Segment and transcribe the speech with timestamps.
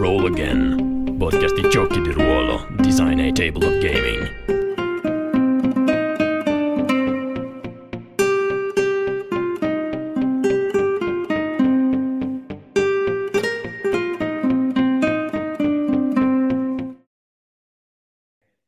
[0.00, 4.32] Roll Again, podcast di giochi di ruolo, design a table of gaming.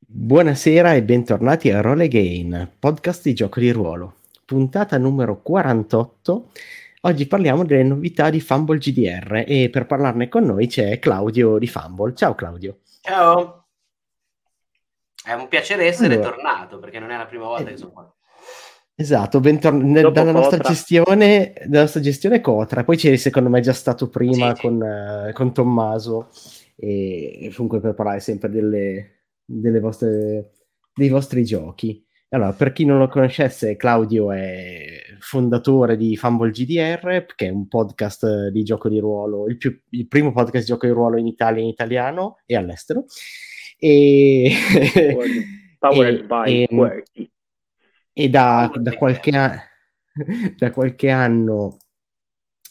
[0.04, 6.50] Buonasera e bentornati a Roll Again, podcast di gioco di ruolo, puntata numero 48
[7.04, 11.66] Oggi parliamo delle novità di Fumble GDR e per parlarne con noi c'è Claudio di
[11.66, 12.14] Fumble.
[12.14, 12.78] Ciao Claudio.
[13.00, 13.66] Ciao.
[15.24, 16.30] È un piacere essere allora.
[16.30, 18.14] tornato perché non è la prima volta eh, che sono qua.
[18.94, 24.08] Esatto, bentornato dalla nostra gestione, dalla nostra gestione Cotra, poi c'è secondo me già stato
[24.08, 25.28] prima sì, con, sì.
[25.28, 26.28] Uh, con, Tommaso
[26.76, 30.52] e, e comunque per parlare sempre delle, delle vostre,
[30.94, 32.06] dei vostri giochi.
[32.28, 37.68] Allora, per chi non lo conoscesse, Claudio è fondatore di Fumble GDR, che è un
[37.68, 41.28] podcast di gioco di ruolo, il, più, il primo podcast di gioco di ruolo in
[41.28, 43.04] Italia, in italiano e all'estero.
[43.78, 44.52] E,
[45.78, 47.04] Powered by e,
[48.12, 49.62] e da, da, qualche a-
[50.58, 51.78] da, qualche anno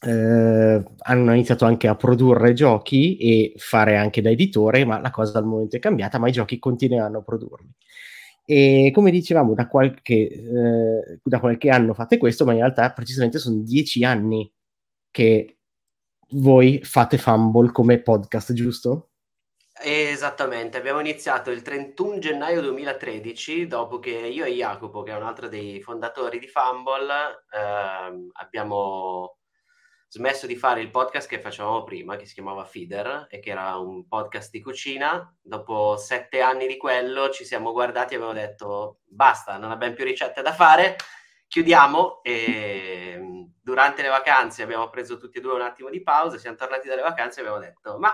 [0.02, 5.38] eh, hanno iniziato anche a produrre giochi e fare anche da editore, ma la cosa
[5.39, 7.70] al momento è cambiata, ma i giochi continueranno a produrli.
[8.44, 13.39] E come dicevamo, da qualche, eh, da qualche anno fate questo, ma in realtà precisamente
[13.39, 14.52] sono dieci anni
[15.11, 15.58] che
[16.31, 19.11] voi fate Fumble come podcast, giusto?
[19.83, 25.23] Esattamente, abbiamo iniziato il 31 gennaio 2013, dopo che io e Jacopo, che è un
[25.23, 29.38] altro dei fondatori di Fumble, eh, abbiamo
[30.14, 33.78] smesso di fare il podcast che facevamo prima, che si chiamava Feeder e che era
[33.78, 35.34] un podcast di cucina.
[35.42, 40.04] Dopo sette anni di quello ci siamo guardati e abbiamo detto basta, non abbiamo più
[40.04, 40.98] ricette da fare,
[41.48, 46.38] chiudiamo e mm, durante le vacanze abbiamo preso tutti e due un attimo di pausa,
[46.38, 48.14] siamo tornati dalle vacanze e abbiamo detto ma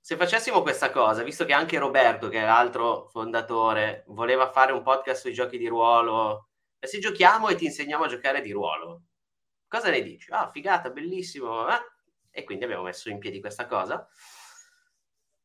[0.00, 4.82] se facessimo questa cosa, visto che anche Roberto, che è l'altro fondatore, voleva fare un
[4.82, 9.07] podcast sui giochi di ruolo, e se giochiamo e ti insegniamo a giocare di ruolo,
[9.68, 10.30] Cosa ne dici?
[10.32, 11.68] Ah, figata, bellissimo.
[11.68, 11.78] Eh?
[12.30, 14.08] E quindi abbiamo messo in piedi questa cosa.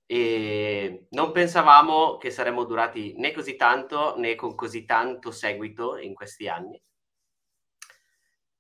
[0.06, 6.14] E non pensavamo che saremmo durati né così tanto né con così tanto seguito in
[6.14, 6.82] questi anni.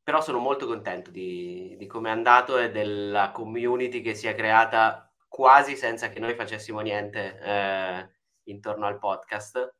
[0.03, 4.35] Però sono molto contento di, di come è andato e della community che si è
[4.35, 8.09] creata quasi senza che noi facessimo niente eh,
[8.44, 9.74] intorno al podcast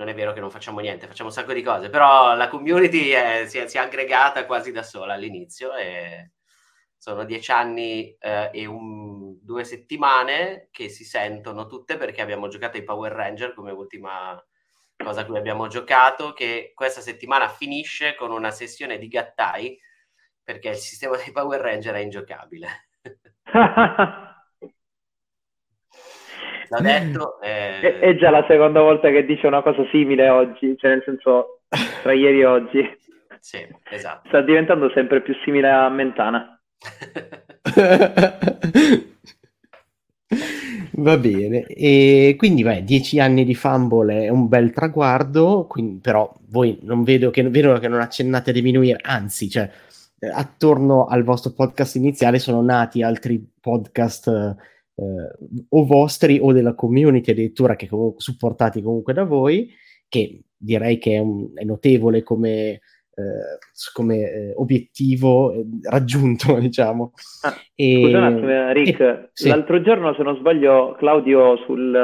[0.00, 3.10] non è vero che non facciamo niente, facciamo un sacco di cose, però la community
[3.10, 6.32] è, si, è, si, è, aggregata quasi da sola all'inizio e
[6.96, 12.78] sono dieci anni eh, e un, due settimane che si sentono tutte perché abbiamo giocato
[12.78, 14.42] ai Power Ranger come ultima
[14.96, 19.78] cosa a cui abbiamo giocato, che questa settimana finisce con una sessione di gattai
[20.42, 22.88] perché il sistema dei Power Ranger è ingiocabile.
[26.70, 27.40] l'ha detto.
[27.40, 27.80] Eh...
[27.80, 31.60] È, è, già la seconda volta che dice una cosa simile oggi, cioè nel senso
[32.02, 32.98] tra ieri e oggi.
[33.40, 34.28] Sì, esatto.
[34.28, 36.60] Sta diventando sempre più simile a Mentana.
[40.92, 46.30] Va bene, e quindi beh, dieci anni di fumble è un bel traguardo, quindi, però
[46.48, 49.70] voi non vedo che, vedo che non accennate a diminuire, anzi, cioè,
[50.34, 54.56] attorno al vostro podcast iniziale sono nati altri podcast
[55.00, 59.72] eh, o vostri o della community addirittura che comunque supportati comunque da voi,
[60.08, 63.58] che direi che è, un, è notevole come, eh,
[63.94, 67.12] come eh, obiettivo eh, raggiunto, diciamo.
[67.42, 69.48] Ah, e, scusa un attimo, Rick, eh, sì.
[69.48, 71.94] l'altro giorno, se non sbaglio, Claudio sul,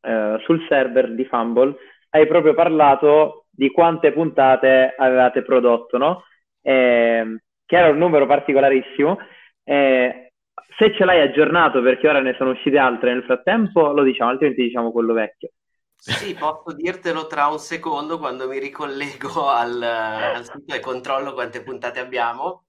[0.00, 1.76] eh, sul server di Fumble
[2.14, 6.22] hai proprio parlato di quante puntate avevate prodotto, no?
[6.62, 9.18] Eh, che era un numero particolarissimo.
[9.64, 10.31] Eh,
[10.76, 14.62] se ce l'hai aggiornato perché ora ne sono uscite altre nel frattempo, lo diciamo, altrimenti
[14.62, 15.50] diciamo quello vecchio.
[15.94, 21.62] Sì, posso dirtelo tra un secondo quando mi ricollego al, al sito e controllo quante
[21.62, 22.64] puntate abbiamo,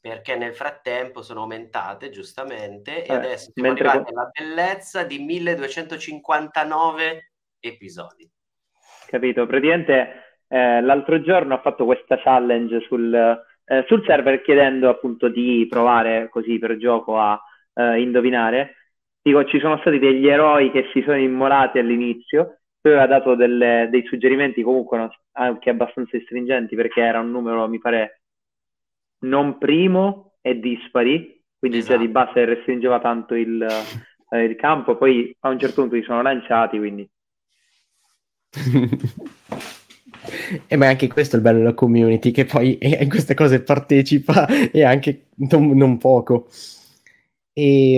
[0.00, 3.88] perché nel frattempo sono aumentate giustamente e eh, adesso siamo mentre...
[3.88, 8.28] arrivati alla bellezza di 1259 episodi.
[9.06, 15.28] Capito, praticamente eh, l'altro giorno ho fatto questa challenge sul eh, sul server chiedendo appunto
[15.28, 17.40] di provare così per gioco a
[17.74, 18.76] eh, indovinare.
[19.22, 23.88] Dico, ci sono stati degli eroi che si sono immolati all'inizio, poi aveva dato delle,
[23.90, 28.22] dei suggerimenti comunque no, anche abbastanza stringenti perché era un numero, mi pare,
[29.20, 31.92] non primo e dispari, quindi esatto.
[31.92, 32.26] già di esatto.
[32.26, 33.62] base restringeva tanto il,
[34.30, 37.08] eh, il campo, poi a un certo punto si sono lanciati, quindi...
[40.24, 43.62] E eh, ma anche questo è il bello della community, che poi in queste cose
[43.62, 46.48] partecipa e anche non, non poco.
[47.54, 47.96] E,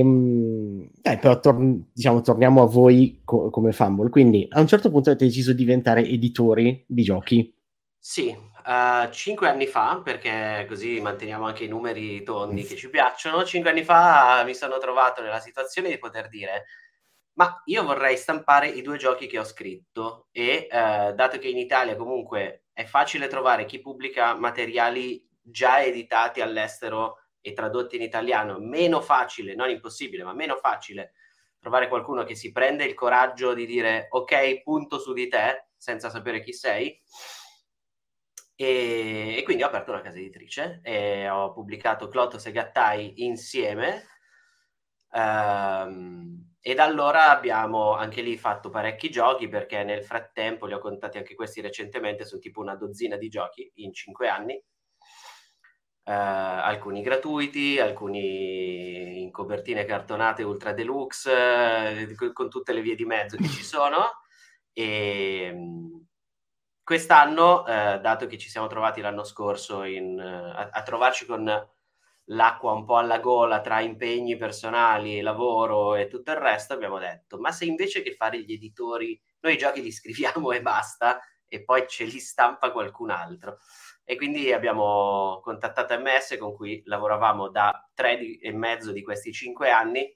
[1.02, 4.10] eh, però tor- diciamo, torniamo a voi co- come Fumble.
[4.10, 7.54] Quindi a un certo punto avete deciso di diventare editori di giochi.
[7.98, 13.44] Sì, uh, cinque anni fa, perché così manteniamo anche i numeri tondi che ci piacciono,
[13.44, 16.64] cinque anni fa mi sono trovato nella situazione di poter dire
[17.34, 21.58] ma io vorrei stampare i due giochi che ho scritto e uh, dato che in
[21.58, 28.58] Italia comunque è facile trovare chi pubblica materiali già editati all'estero e tradotti in italiano,
[28.58, 31.12] meno facile, non impossibile, ma meno facile
[31.58, 36.10] trovare qualcuno che si prende il coraggio di dire ok, punto su di te, senza
[36.10, 37.00] sapere chi sei.
[38.56, 44.06] E, e quindi ho aperto una casa editrice e ho pubblicato Clotos e Gattai insieme.
[45.10, 50.78] Um, e da allora abbiamo anche lì fatto parecchi giochi perché nel frattempo li ho
[50.78, 54.58] contati anche questi recentemente, sono tipo una dozzina di giochi in cinque anni
[56.06, 61.30] Uh, alcuni gratuiti, alcuni in copertine cartonate ultra deluxe,
[62.20, 64.20] uh, con tutte le vie di mezzo che ci sono.
[64.74, 66.04] E um,
[66.82, 71.42] quest'anno, uh, dato che ci siamo trovati l'anno scorso in, a, a, trovarci con
[72.26, 77.38] l'acqua un po' alla gola tra impegni personali, lavoro e tutto il resto, abbiamo detto:
[77.38, 81.62] ma se invece che fare gli editori, noi i giochi li scriviamo e basta, e
[81.62, 83.58] poi ce li stampa qualcun altro
[84.04, 89.70] e quindi abbiamo contattato MS con cui lavoravamo da tre e mezzo di questi cinque
[89.70, 90.14] anni.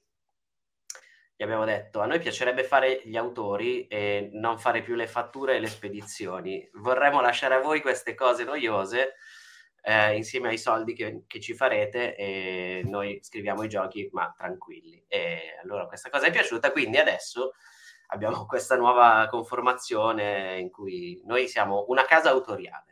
[1.34, 5.54] Gli abbiamo detto a noi piacerebbe fare gli autori e non fare più le fatture
[5.56, 6.69] e le spedizioni.
[6.72, 9.14] Vorremmo lasciare a voi queste cose noiose
[9.82, 15.04] eh, insieme ai soldi che, che, ci farete e noi scriviamo i giochi ma tranquilli.
[15.08, 17.52] E allora questa cosa è piaciuta, quindi adesso
[18.08, 22.88] abbiamo questa nuova conformazione in cui noi siamo una casa autoriale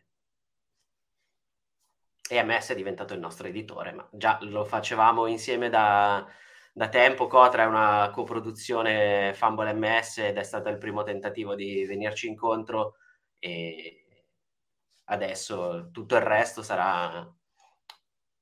[2.29, 6.27] e MS è diventato il nostro editore, ma già lo facevamo insieme da,
[6.73, 7.27] da tempo.
[7.27, 12.97] Cotra è una coproduzione Fumble MS ed è stato il primo tentativo di venirci incontro
[13.38, 14.06] e
[15.06, 17.29] adesso tutto il resto sarà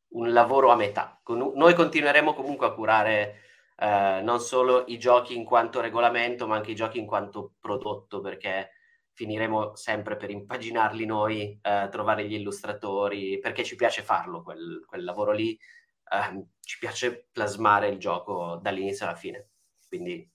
[0.08, 1.20] un lavoro a metà.
[1.26, 3.40] Noi continueremo comunque a curare
[3.76, 8.20] eh, non solo i giochi in quanto regolamento, ma anche i giochi in quanto prodotto,
[8.20, 8.70] perché
[9.12, 15.05] finiremo sempre per impaginarli noi, eh, trovare gli illustratori, perché ci piace farlo quel, quel
[15.05, 19.49] lavoro lì, eh, ci piace plasmare il gioco dall'inizio alla fine.
[19.88, 20.28] Quindi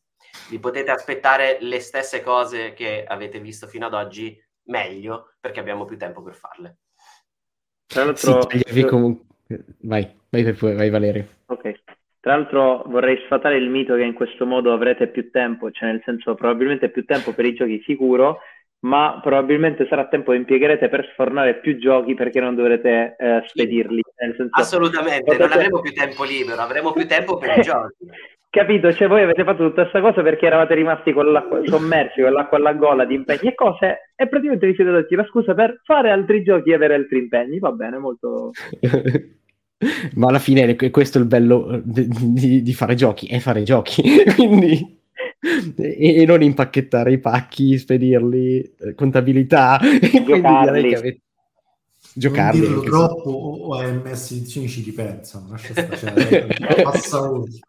[0.49, 4.37] vi potete aspettare le stesse cose che avete visto fino ad oggi,
[4.69, 6.77] meglio, perché abbiamo più tempo per farle.
[7.85, 8.47] Tra l'altro...
[8.49, 9.25] Sì, comunque...
[9.81, 11.27] Vai, vai, vai, vai Valerio.
[11.47, 11.81] Ok.
[12.19, 16.01] Tra l'altro vorrei sfatare il mito che in questo modo avrete più tempo, cioè nel
[16.05, 18.39] senso probabilmente più tempo per i giochi sicuro,
[18.81, 24.01] ma probabilmente sarà tempo che impiegherete per sfornare più giochi perché non dovrete eh, spedirli.
[24.15, 25.43] Senso, Assolutamente, potete...
[25.43, 28.05] non avremo più tempo libero, avremo più tempo per i giochi.
[28.51, 28.91] Capito?
[28.91, 32.57] Cioè voi avete fatto tutta questa cosa perché eravate rimasti con l'acqua, sommersi con l'acqua
[32.57, 36.09] alla gola di impegni e cose e praticamente vi siete dati la scusa per fare
[36.09, 37.59] altri giochi e avere altri impegni.
[37.59, 38.49] Va bene, molto...
[40.15, 44.01] ma alla fine questo è il bello di, di, di fare giochi, è fare giochi.
[44.35, 44.97] Quindi
[45.75, 49.79] e, non impacchettare i pacchi, spedirli, eh, contabilità.
[50.25, 50.95] Giocarli.
[50.95, 51.21] Avete...
[52.15, 52.61] Giocarli.
[52.61, 55.51] Non dirlo troppo o a MS edizioni ci ripensano.
[55.51, 56.47] Lascia stare,
[56.81, 57.59] passa oltre.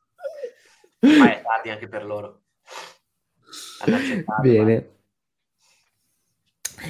[1.00, 2.42] Ma è tardi anche per loro.
[4.42, 4.98] Bene.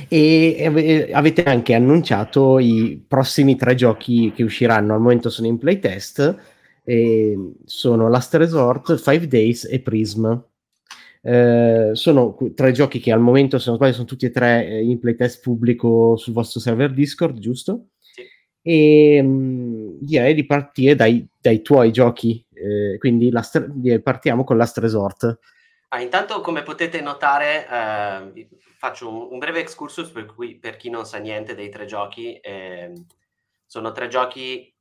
[0.09, 6.39] E avete anche annunciato i prossimi tre giochi che usciranno al momento sono in playtest
[6.85, 10.39] e sono Last Resort, Five Days e Prism.
[11.23, 14.83] Eh, sono tre giochi che al momento, se non sbaglio, sono tutti e tre eh,
[14.83, 17.89] in playtest pubblico sul vostro server Discord, giusto?
[18.01, 18.23] Sì.
[18.63, 24.57] E mh, mm, direi di partire dai, dai tuoi giochi, eh, quindi last, partiamo con
[24.57, 25.39] Last Resort.
[25.89, 28.49] Ah, intanto, come potete notare, eh,
[28.79, 32.39] faccio un, un, breve excursus per, cui, per, chi non sa niente dei tre giochi.
[32.41, 33.07] Ehm,
[33.67, 34.73] sono tre giochi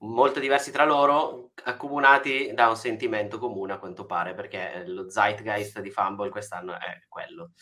[0.00, 5.80] molto diversi tra loro, accomunati da un sentimento comune a quanto pare, perché lo zeitgeist
[5.80, 7.52] di Fumble quest'anno è quello.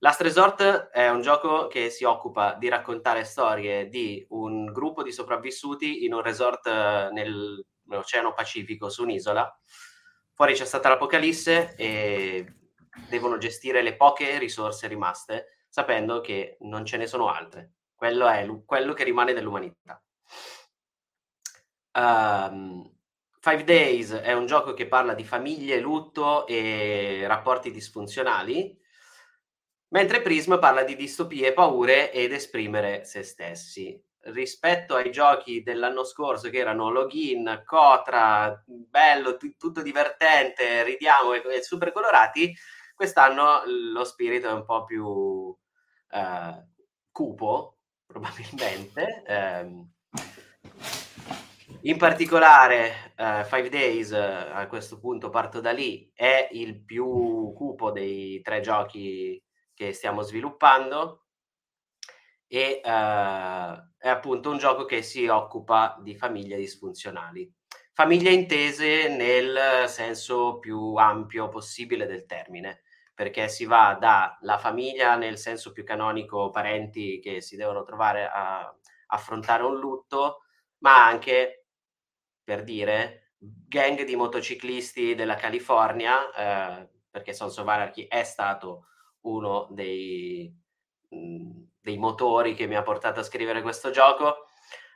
[0.00, 5.10] Last Resort è un gioco che si occupa di raccontare storie di un gruppo di
[5.10, 9.60] sopravvissuti in un resort eh, nel, nell'Oceano Pacifico su un'isola.
[10.32, 12.54] Fuori c'è stata l'apocalisse e
[13.08, 17.72] devono gestire le poche risorse rimaste, sapendo che non ce ne sono altre.
[17.94, 20.00] Quello è quello che rimane dell'umanità.
[21.92, 22.88] Um,
[23.40, 28.78] Five Days è un gioco che parla di famiglie, lutto e rapporti disfunzionali,
[29.88, 34.00] mentre Prism parla di distopie, paure ed esprimere se stessi.
[34.32, 41.42] Rispetto ai giochi dell'anno scorso che erano login, Cotra, bello, t- tutto divertente, ridiamo e,
[41.56, 42.54] e, super colorati,
[42.94, 45.56] quest'anno lo spirito è un po' più
[46.10, 46.66] eh,
[47.10, 49.22] cupo, probabilmente.
[49.26, 49.86] Eh,
[51.82, 57.92] in particolare, uh, Five Days, a questo punto parto da lì, è il più cupo
[57.92, 59.40] dei tre giochi
[59.74, 61.27] che stiamo sviluppando
[62.48, 62.88] e uh,
[63.98, 67.52] è appunto un gioco che si occupa di famiglie disfunzionali.
[67.92, 72.82] Famiglie intese nel senso più ampio possibile del termine,
[73.14, 78.72] perché si va dalla famiglia nel senso più canonico, parenti che si devono trovare a
[79.08, 80.42] affrontare un lutto,
[80.78, 81.66] ma anche
[82.42, 88.86] per dire, gang di motociclisti della California, eh, perché Sons of Anarchy è stato
[89.22, 90.54] uno dei,
[91.08, 94.46] mh, mm, dei, motori che mi ha portato a scrivere questo gioco,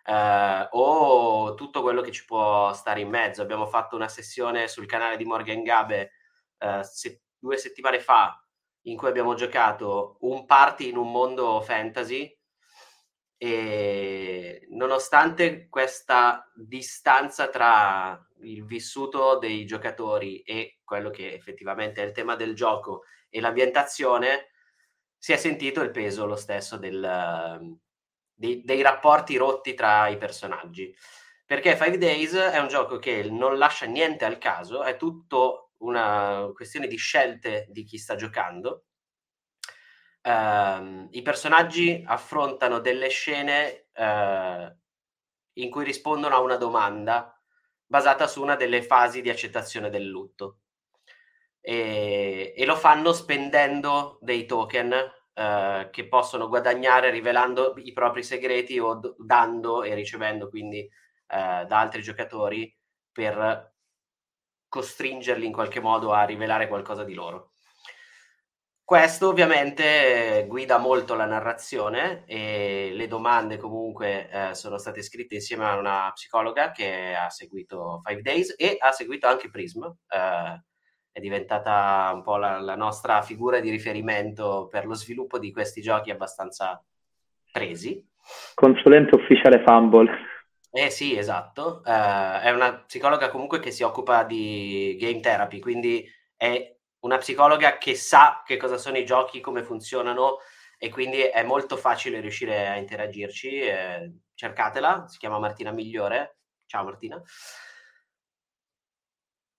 [0.04, 3.42] eh, o tutto quello che ci può stare in mezzo.
[3.42, 6.12] Abbiamo fatto una sessione sul canale di Morgan Gabe
[6.58, 8.36] eh, se, due settimane fa
[8.86, 12.36] in cui abbiamo giocato un party in un mondo fantasy
[13.36, 22.12] e nonostante questa distanza tra il vissuto dei giocatori e quello che effettivamente è il
[22.12, 24.51] tema del gioco e l'ambientazione,
[25.22, 27.78] si è sentito il peso lo stesso del,
[28.34, 30.92] dei, dei rapporti rotti tra i personaggi.
[31.46, 36.50] Perché Five Days è un gioco che non lascia niente al caso, è tutto una
[36.54, 38.86] questione di scelte di chi sta giocando
[40.22, 44.76] ehm, i personaggi affrontano delle scene eh,
[45.54, 47.36] in cui rispondono a una domanda
[47.84, 50.61] basata su una delle fasi di accettazione del lutto.
[51.64, 54.92] E, e lo fanno spendendo dei token
[55.34, 60.88] eh, che possono guadagnare rivelando i propri segreti o d- dando e ricevendo quindi eh,
[61.26, 62.74] da altri giocatori
[63.10, 63.72] per
[64.68, 67.52] costringerli in qualche modo a rivelare qualcosa di loro.
[68.84, 75.64] Questo ovviamente guida molto la narrazione e le domande comunque eh, sono state scritte insieme
[75.64, 79.84] a una psicologa che ha seguito Five Days e ha seguito anche Prism.
[79.84, 80.62] Eh,
[81.12, 85.82] è diventata un po' la, la, nostra figura di riferimento per lo sviluppo di questi
[85.82, 86.82] giochi abbastanza
[87.52, 88.04] presi.
[88.54, 90.10] Consulente ufficiale Fumble.
[90.70, 91.84] Eh sì, esatto.
[91.84, 97.76] Eh, è una psicologa comunque che si occupa di game therapy, quindi è una psicologa
[97.76, 100.38] che sa che cosa sono i giochi, come funzionano
[100.78, 103.60] e quindi è molto facile riuscire a interagirci.
[103.60, 106.38] Eh, cercatela, si chiama Martina Migliore.
[106.64, 107.22] Ciao Martina.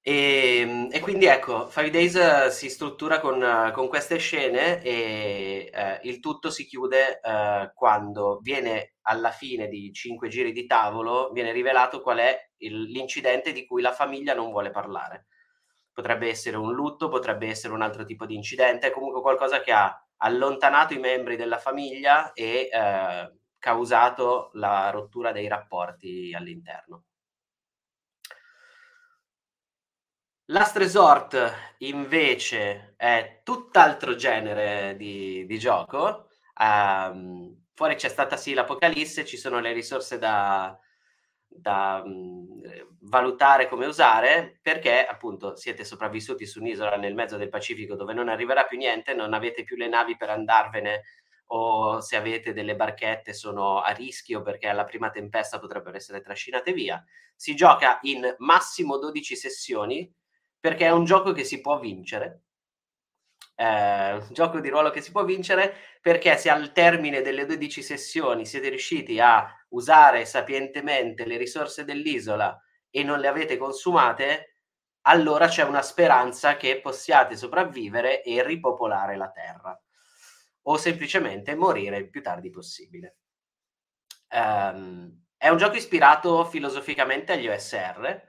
[0.06, 6.00] E, ehm, e, quindi ecco, Five Days si struttura con, con queste scene e eh,
[6.04, 11.54] il tutto si chiude eh, quando viene alla fine di cinque giri di tavolo, viene
[11.54, 15.28] rivelato qual è il, l'incidente di cui la famiglia non vuole parlare
[15.94, 19.72] potrebbe essere un lutto, potrebbe essere un altro tipo di incidente, è comunque qualcosa che
[19.72, 27.04] ha allontanato i membri della famiglia e eh, causato la rottura dei rapporti all'interno.
[30.54, 36.28] Last Resort invece è tutt'altro genere di, di gioco.
[36.60, 40.78] Um, fuori c'è stata sì l'apocalisse, ci sono le risorse da,
[41.48, 47.96] da mh, valutare come usare perché appunto siete sopravvissuti su un'isola nel mezzo del Pacifico
[47.96, 51.02] dove non arriverà più niente, non avete più le navi per andarvene
[51.48, 56.74] o se avete delle barchette sono a rischio perché alla prima tempesta potrebbero essere trascinate
[56.74, 57.04] via.
[57.36, 60.22] Si gioca in massimo 12 sessioni
[60.64, 62.44] perché è un gioco che si può vincere
[63.56, 67.82] eh, un gioco di ruolo che si può vincere perché se al termine delle 12
[67.82, 74.58] sessioni siete riusciti a usare sapientemente le risorse dell'isola e non le avete consumate,
[75.02, 79.80] allora c'è una speranza che possiate sopravvivere e ripopolare la Terra
[80.66, 83.18] o semplicemente morire il più tardi possibile.
[84.30, 88.22] Um, è un gioco ispirato filosoficamente agli OSR,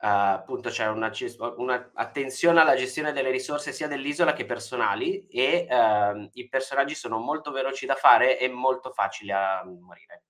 [0.00, 1.10] appunto c'è una,
[1.56, 7.18] una, attenzione alla gestione delle risorse sia dell'isola che personali e uh, i personaggi sono
[7.18, 10.24] molto veloci da fare e molto facili a morire.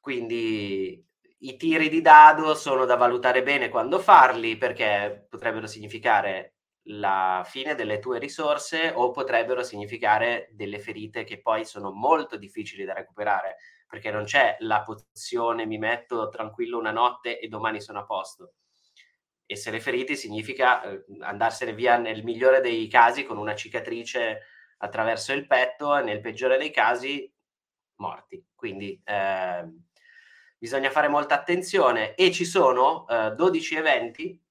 [0.00, 1.06] Quindi
[1.38, 6.54] i tiri di dado sono da valutare bene quando farli perché potrebbero significare
[6.86, 12.84] la fine delle tue risorse o potrebbero significare delle ferite che poi sono molto difficili
[12.84, 13.58] da recuperare
[13.92, 18.54] perché non c'è la pozione mi metto tranquillo una notte e domani sono a posto.
[19.44, 24.44] Essere feriti significa eh, andarsene via nel migliore dei casi con una cicatrice
[24.78, 27.30] attraverso il petto e nel peggiore dei casi
[27.96, 28.42] morti.
[28.54, 29.70] Quindi eh,
[30.56, 34.42] bisogna fare molta attenzione e ci sono eh, 12 eventi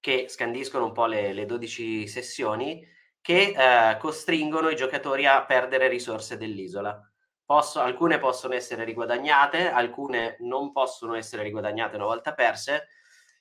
[0.00, 2.84] che scandiscono un po' le, le 12 sessioni
[3.20, 7.04] che eh, costringono i giocatori a perdere risorse dell'isola.
[7.50, 12.90] Posso, alcune possono essere riguadagnate, alcune non possono essere riguadagnate una volta perse,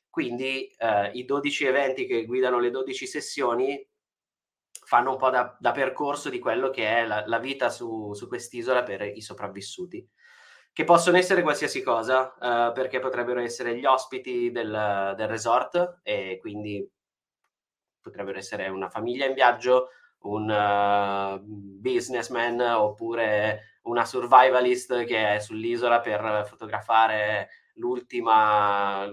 [0.09, 3.87] quindi eh, i 12 eventi che guidano le 12 sessioni
[4.83, 8.27] fanno un po' da, da percorso di quello che è la, la vita su, su,
[8.27, 10.09] quest'isola per i sopravvissuti,
[10.73, 16.39] che possono essere qualsiasi cosa, eh, perché potrebbero essere gli ospiti del, del resort e
[16.41, 16.83] quindi
[18.01, 19.89] potrebbero essere una famiglia in viaggio,
[20.21, 29.07] un uh, businessman oppure una survivalist che è sull'isola per fotografare l'ultima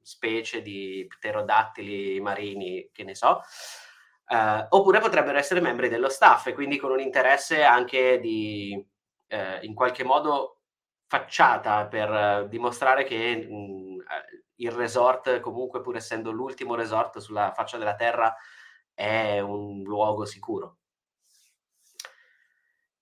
[0.00, 3.42] specie di pterodattili marini, che ne so.
[4.26, 8.72] Uh, oppure potrebbero essere membri dello staff e quindi con un interesse anche di
[9.28, 10.60] uh, in qualche modo
[11.06, 14.04] facciata per dimostrare che mh,
[14.60, 18.34] il resort, comunque pur essendo l'ultimo resort sulla faccia della terra,
[19.00, 20.76] è un luogo sicuro.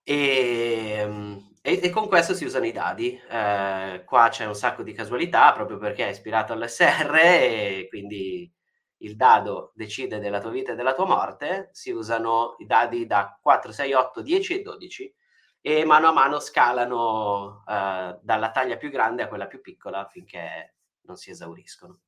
[0.04, 3.20] E, ehm, e, e con questo si usano i dadi.
[3.28, 8.50] Eh, qua c'è un sacco di casualità proprio perché è ispirato all'SR e quindi
[8.98, 11.70] il dado decide della tua vita e della tua morte.
[11.72, 15.14] Si usano i dadi da 4, 6, 8, 10 e 12
[15.60, 20.76] e mano a mano scalano eh, dalla taglia più grande a quella più piccola finché
[21.02, 22.00] non si esauriscono.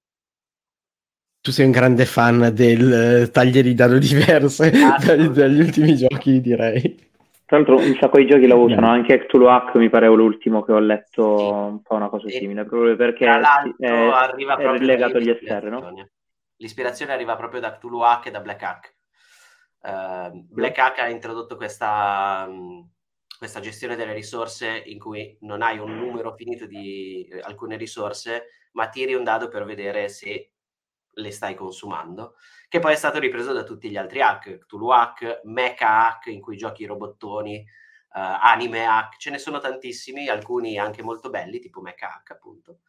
[1.43, 5.97] Tu sei un grande fan del uh, taglie di dado diverse ah, dagli, dagli, ultimi
[5.97, 7.09] giochi, direi.
[7.47, 10.73] Tra l'altro un sacco di giochi lo usano, anche Cthulhu Hack mi pare l'ultimo che
[10.73, 11.45] ho letto, sì.
[11.45, 15.93] un po' una cosa simile, proprio perché è, arriva è legato agli SR, no?
[16.57, 18.95] L'ispirazione arriva proprio da Cthulhu Hack e da Black Hack.
[19.81, 22.47] Uh, Black Hack ha introdotto questa,
[23.39, 28.45] questa gestione delle risorse in cui non hai un numero finito di eh, alcune risorse,
[28.73, 30.51] ma tiri un dado per vedere se
[31.15, 32.37] le stai consumando,
[32.69, 36.41] che poi è stato ripreso da tutti gli altri hack, Cthulhu hack, Mecha hack in
[36.41, 41.81] cui giochi robottoni, uh, anime hack, ce ne sono tantissimi, alcuni anche molto belli, tipo
[41.81, 42.81] Mecha hack appunto.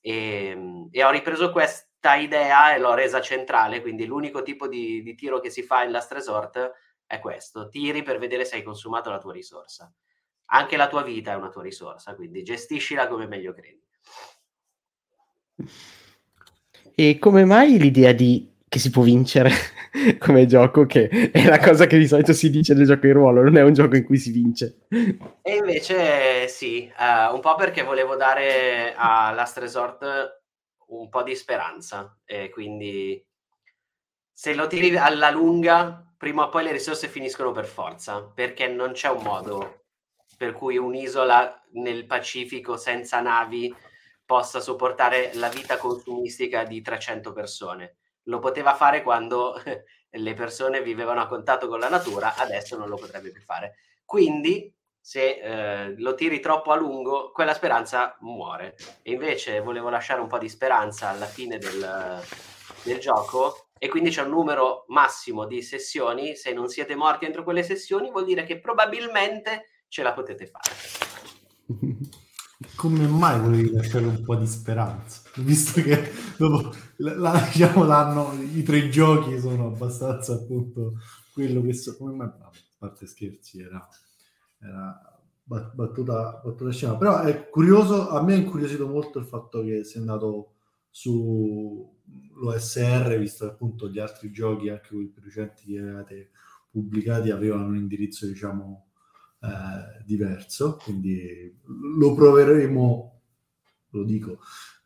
[0.00, 5.02] E, ehm, e, ho ripreso questa idea e l'ho resa centrale, quindi l'unico tipo di,
[5.02, 6.72] di tiro che si fa in Last Resort
[7.06, 9.92] è questo, tiri per vedere se hai consumato la tua risorsa.
[10.46, 13.82] Anche la tua vita è una tua risorsa, quindi gestiscila come meglio credi.
[16.94, 19.50] E come mai l'idea di che si può vincere
[20.18, 23.42] come gioco, che è la cosa che di solito si dice nel gioco di ruolo,
[23.42, 24.86] non è un gioco in cui si vince.
[25.42, 30.42] E invece sì, uh, un po' perché volevo dare a Last Resort
[30.88, 33.24] un po' di speranza e quindi
[34.32, 38.90] se lo tiri alla lunga, prima o poi le risorse finiscono per forza, perché non
[38.92, 39.84] c'è un modo
[40.36, 43.72] per cui un'isola nel Pacifico senza navi
[44.24, 47.96] possa sopportare la vita consumistica di 300 persone.
[48.24, 49.60] Lo poteva fare quando
[50.10, 53.76] le persone vivevano a contatto con la natura, adesso non lo potrebbe più fare.
[54.04, 58.76] Quindi, se eh, lo tiri troppo a lungo, quella speranza muore.
[59.02, 62.22] E invece volevo lasciare un po' di speranza alla fine del,
[62.82, 66.36] del gioco e quindi c'è un numero massimo di sessioni.
[66.36, 70.72] Se non siete morti entro quelle sessioni, vuol dire che probabilmente ce la potete fare.
[72.84, 75.22] come mai volevi lasciare un po' di speranza?
[75.36, 80.98] Visto che dopo la, la, diciamo, l'anno, i tre giochi sono abbastanza appunto
[81.32, 83.88] quello che so, come mai, a parte scherzi, era,
[84.60, 86.96] era battuta, battuta scena.
[86.98, 90.56] Però è curioso, a me è incuriosito molto il fatto che sia andato
[90.90, 91.90] su
[92.34, 96.30] l'OSR, visto che appunto gli altri giochi, anche quelli più recenti che avevate
[96.70, 98.83] pubblicati, avevano un indirizzo, diciamo,
[99.44, 101.60] eh, diverso, quindi
[101.98, 103.20] lo proveremo,
[103.90, 104.38] lo dico,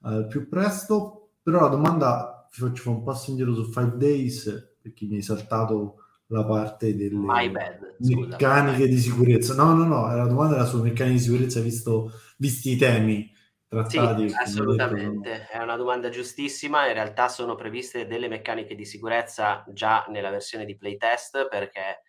[0.05, 5.07] eh, più presto, però la domanda, vi faccio un passo indietro su Five Days, perché
[5.07, 9.55] mi hai saltato la parte delle bad, meccaniche di sicurezza.
[9.55, 13.33] No, no, no, la domanda era sulle meccaniche di sicurezza visto, visti i temi
[13.67, 14.29] trattati.
[14.29, 15.59] Sì, assolutamente, detto, no?
[15.61, 16.87] è una domanda giustissima.
[16.87, 22.03] In realtà sono previste delle meccaniche di sicurezza già nella versione di playtest perché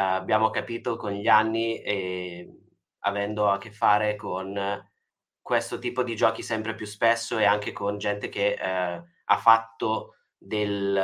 [0.00, 2.48] abbiamo capito con gli anni, e
[3.00, 4.82] avendo a che fare con
[5.40, 10.16] questo tipo di giochi sempre più spesso e anche con gente che eh, ha fatto
[10.36, 10.94] del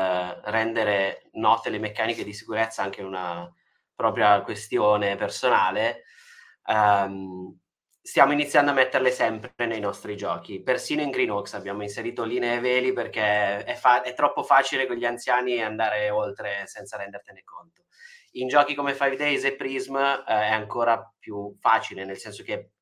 [0.44, 3.50] rendere note le meccaniche di sicurezza anche una
[3.94, 6.04] propria questione personale,
[6.66, 7.54] um,
[8.00, 10.62] stiamo iniziando a metterle sempre nei nostri giochi.
[10.62, 14.96] Persino in Greenbox abbiamo inserito linee e veli perché è, fa- è, troppo facile con
[14.96, 17.84] gli anziani andare oltre senza rendertene conto.
[18.32, 22.72] In giochi come Five Days e Prism eh, è ancora più facile, nel senso che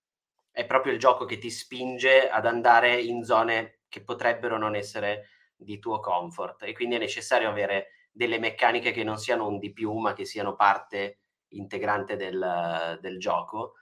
[0.51, 5.29] è proprio il gioco che ti spinge ad andare in zone che potrebbero non essere
[5.57, 6.65] di tuo comfort.
[6.65, 10.25] E quindi è necessario avere delle meccaniche che non siano un di più ma che
[10.25, 13.75] siano parte integrante del, del gioco.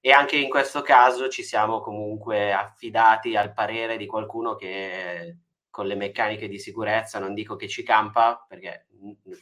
[0.00, 5.38] E anche in questo caso ci siamo comunque affidati al parere di qualcuno che
[5.70, 8.86] con le meccaniche di sicurezza, non dico che ci campa, perché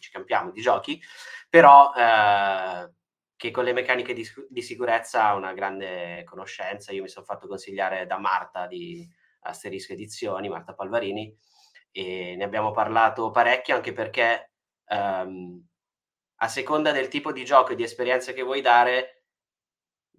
[0.00, 1.00] ci campiamo di giochi,
[1.52, 2.90] però eh,
[3.36, 6.92] che con le meccaniche di, di, sicurezza ha una grande conoscenza.
[6.92, 9.06] Io mi sono fatto consigliare da Marta di
[9.40, 11.36] Asterisco Edizioni, Marta Palvarini,
[11.90, 14.52] e ne abbiamo parlato parecchio anche perché
[14.86, 15.66] ehm,
[16.36, 19.24] a seconda del tipo di gioco e di esperienza che vuoi dare,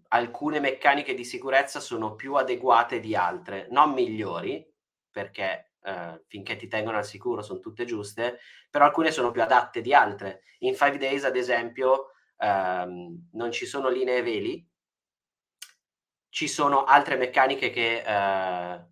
[0.09, 4.63] alcune meccaniche di sicurezza sono più adeguate di altre, non migliori,
[5.09, 9.81] perché eh, finché ti tengono al sicuro sono tutte giuste, però alcune sono più adatte
[9.81, 10.43] di altre.
[10.59, 14.65] In Five Days, ad esempio, ehm, non ci sono linee veli,
[16.29, 18.85] ci sono altre meccaniche che eh,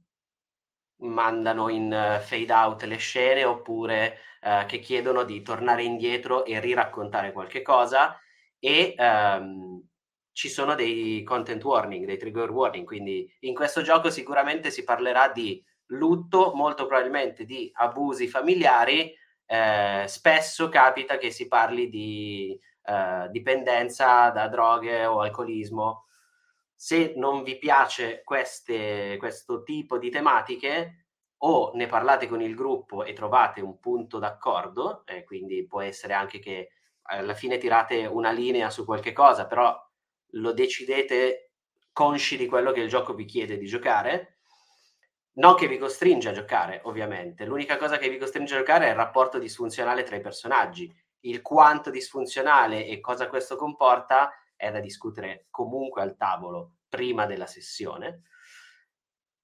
[0.98, 7.32] mandano in fade out le scene oppure eh, che chiedono di tornare indietro e riraccontare
[7.32, 8.20] qualche cosa
[8.60, 9.84] e ehm,
[10.34, 15.30] ci sono dei content warning, dei trigger warning, quindi in questo gioco sicuramente si parlerà
[15.30, 19.14] di lutto, molto probabilmente di abusi familiari,
[19.46, 26.06] eh, spesso capita che si parli di eh, dipendenza da droghe o alcolismo.
[26.74, 31.02] Se non vi piace queste, questo tipo di tematiche,
[31.44, 36.14] o ne parlate con il gruppo e trovate un punto d'accordo, eh, quindi può essere
[36.14, 36.70] anche che
[37.04, 39.76] alla fine tirate una linea su qualche cosa, però
[40.34, 41.54] lo decidete
[41.92, 44.41] consci di quello che il gioco vi chiede di giocare,
[45.34, 47.46] non che vi costringe a giocare, ovviamente.
[47.46, 50.94] L'unica cosa che vi costringe a giocare è il rapporto disfunzionale tra i personaggi.
[51.22, 57.48] Il quanto disfunzionale e cosa questo comporta è da discutere comunque al tavolo prima della
[57.48, 58.24] sessione.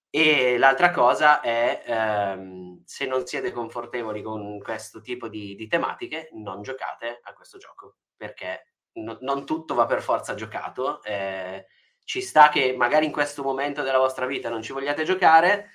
[0.09, 6.29] E l'altra cosa è, ehm, se non siete confortevoli con questo tipo di, di tematiche,
[6.33, 11.03] non giocate a questo gioco, perché no, non tutto va per forza giocato.
[11.03, 11.65] Eh,
[12.07, 15.71] ci sta che magari in questo momento della vostra vita non ci vogliate giocare,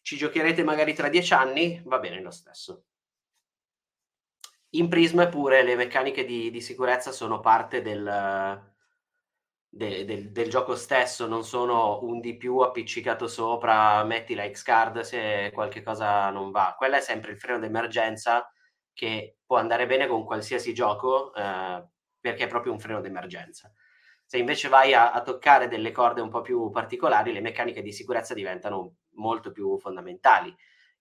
[0.00, 2.84] ci giocherete magari tra dieci anni, va bene lo stesso.
[4.74, 8.04] In Prism pure le meccaniche di, di sicurezza sono parte del,
[9.68, 15.00] de, de, del gioco stesso, non sono un di più appiccicato sopra, metti la X-Card
[15.00, 16.76] se qualche cosa non va.
[16.78, 18.48] Quella è sempre il freno d'emergenza
[18.92, 21.84] che può andare bene con qualsiasi gioco eh,
[22.20, 23.72] perché è proprio un freno d'emergenza.
[24.32, 27.92] Se invece vai a, a, toccare delle corde un po' più particolari, le meccaniche di
[27.92, 30.56] sicurezza diventano molto più fondamentali.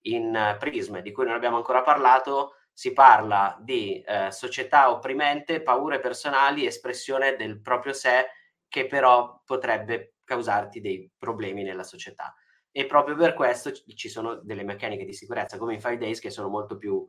[0.07, 5.61] In uh, Prism, di cui non abbiamo ancora parlato, si parla di uh, società opprimente,
[5.61, 8.31] paure personali, espressione del proprio sé,
[8.67, 12.35] che però potrebbe causarti dei problemi nella società.
[12.69, 16.31] E proprio per questo ci sono delle meccaniche di sicurezza, come in Five Days, che
[16.31, 17.07] sono molto più uh,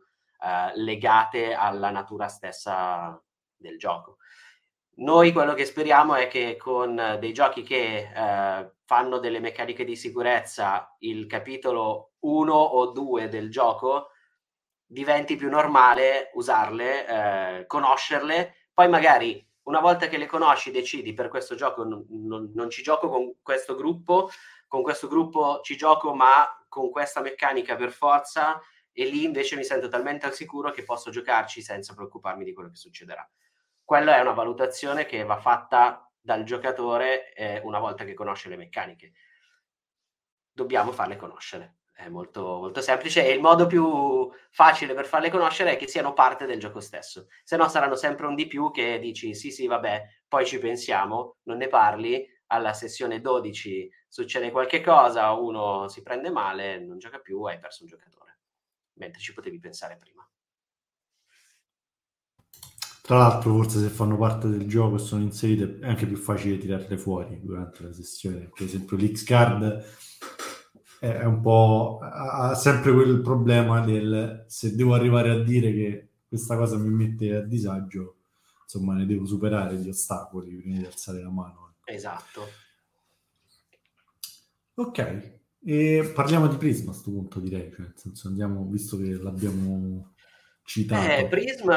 [0.74, 3.20] legate alla natura stessa
[3.56, 4.18] del gioco.
[4.94, 9.96] Noi quello che speriamo è che con dei giochi che eh, fanno delle meccaniche di
[9.96, 14.10] sicurezza il capitolo 1 o 2 del gioco
[14.84, 17.06] diventi più normale usarle,
[17.60, 22.52] eh, conoscerle, poi magari una volta che le conosci decidi per questo gioco non, non,
[22.54, 24.28] non ci gioco con questo gruppo,
[24.68, 28.60] con questo gruppo ci gioco ma con questa meccanica per forza
[28.92, 32.68] e lì invece mi sento talmente al sicuro che posso giocarci senza preoccuparmi di quello
[32.68, 33.26] che succederà
[33.92, 38.56] quella è una valutazione che va fatta dal giocatore eh, una volta che conosce le
[38.56, 39.12] meccaniche.
[40.50, 41.80] Dobbiamo farle conoscere.
[41.92, 46.14] È molto, molto semplice e il modo più facile per farle conoscere è che siano
[46.14, 47.26] parte del gioco stesso.
[47.44, 51.40] Se no saranno sempre un di più che dici sì sì vabbè, poi ci pensiamo,
[51.42, 57.18] non ne parli, alla sessione 12 succede qualche cosa, uno si prende male, non gioca
[57.18, 58.38] più, hai perso un giocatore.
[58.94, 60.21] Mentre ci potevi pensare prima.
[63.02, 66.56] Tra l'altro, forse se fanno parte del gioco e sono inserite è anche più facile
[66.56, 68.48] tirarle fuori durante la sessione.
[68.54, 69.84] Per esempio, l'X-Card
[71.00, 76.56] è un po' ha sempre quel problema del se devo arrivare a dire che questa
[76.56, 78.18] cosa mi mette a disagio,
[78.62, 81.74] insomma, ne devo superare gli ostacoli prima di alzare la mano.
[81.80, 81.90] Ecco.
[81.90, 82.46] Esatto.
[84.74, 87.68] Ok, e parliamo di Prisma a questo punto, direi.
[87.72, 90.11] Cioè, nel senso, andiamo, visto che l'abbiamo
[90.64, 91.10] citato.
[91.10, 91.72] Eh, Prism,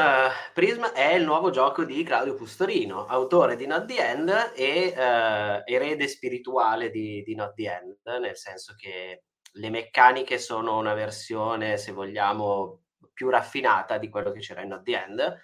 [0.54, 5.62] Prism, è il nuovo gioco di Claudio Pustorino, autore di Not the End e eh,
[5.64, 11.76] erede spirituale di, di Not the End, nel senso che le meccaniche sono una versione,
[11.76, 15.40] se vogliamo, più raffinata di quello che c'era in Not the End,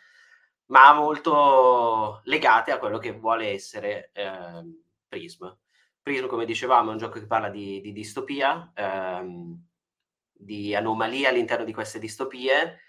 [0.67, 4.63] ma molto legate a quello che vuole essere eh,
[5.09, 5.47] Prism.
[6.03, 9.67] Prism, come dicevamo, è un gioco che parla di, di distopia, ehm,
[10.33, 12.81] di anomalie all'interno di queste distopie.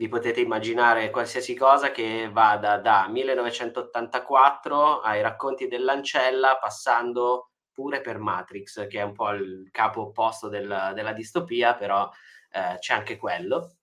[0.00, 8.16] Vi potete immaginare qualsiasi cosa che vada da 1984 ai racconti dell'ancella, passando pure per
[8.16, 12.10] Matrix, che è un po' il capo opposto del, della distopia, però
[12.50, 13.74] eh, c'è anche quello.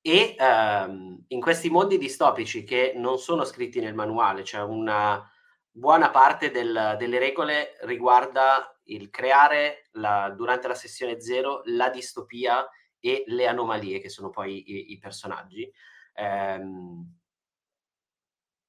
[0.00, 5.22] E ehm, in questi mondi distopici che non sono scritti nel manuale, cioè una
[5.70, 12.66] buona parte del, delle regole riguarda il creare la, durante la sessione zero la distopia
[13.04, 15.70] e le anomalie che sono poi i, i personaggi
[16.14, 17.18] ehm,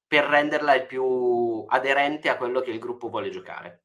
[0.06, 3.84] per renderla il più aderente a quello che il gruppo vuole giocare.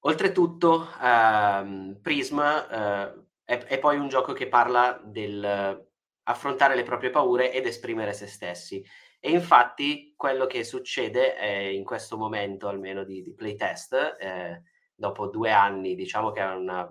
[0.00, 5.84] Oltretutto, ehm, Prism eh, è, è, poi un gioco che parla del
[6.28, 8.84] affrontare le proprie paure ed esprimere se stessi.
[9.20, 14.62] E infatti quello che succede eh, in questo momento, almeno di, di playtest, eh,
[14.94, 16.88] dopo due anni, diciamo che è una,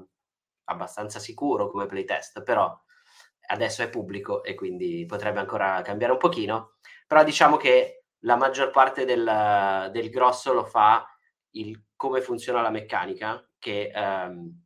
[0.66, 2.74] abbastanza sicuro come playtest, però
[3.48, 6.76] adesso è pubblico e quindi potrebbe ancora cambiare un pochino,
[7.08, 11.06] però diciamo che la maggior parte del, del grosso lo fa
[11.52, 14.64] il come funziona la meccanica, che ehm,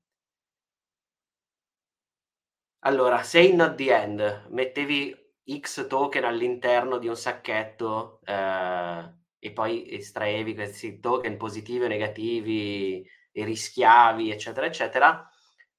[2.79, 5.15] allora, se in Not the End mettevi
[5.59, 13.05] X token all'interno di un sacchetto eh, e poi estraevi questi token positivi o negativi
[13.31, 15.29] e rischiavi, eccetera, eccetera,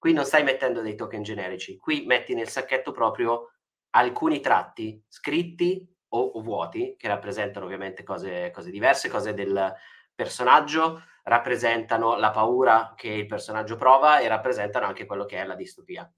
[0.00, 3.50] qui non stai mettendo dei token generici, qui metti nel sacchetto proprio
[3.90, 9.74] alcuni tratti scritti o, o vuoti, che rappresentano ovviamente cose, cose diverse, cose del
[10.14, 15.54] personaggio, rappresentano la paura che il personaggio prova e rappresentano anche quello che è la
[15.54, 16.10] distopia.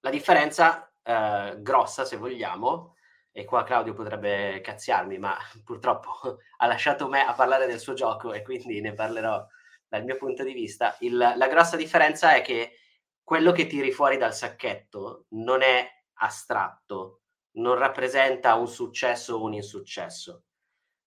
[0.00, 2.94] La differenza eh, grossa, se vogliamo,
[3.30, 8.32] e qua Claudio potrebbe cazziarmi, ma purtroppo ha lasciato me a parlare del suo gioco
[8.32, 9.46] e quindi ne parlerò
[9.88, 10.96] dal mio punto di vista.
[11.00, 12.78] Il, la grossa differenza è che
[13.22, 19.54] quello che tiri fuori dal sacchetto non è astratto, non rappresenta un successo o un
[19.54, 20.44] insuccesso,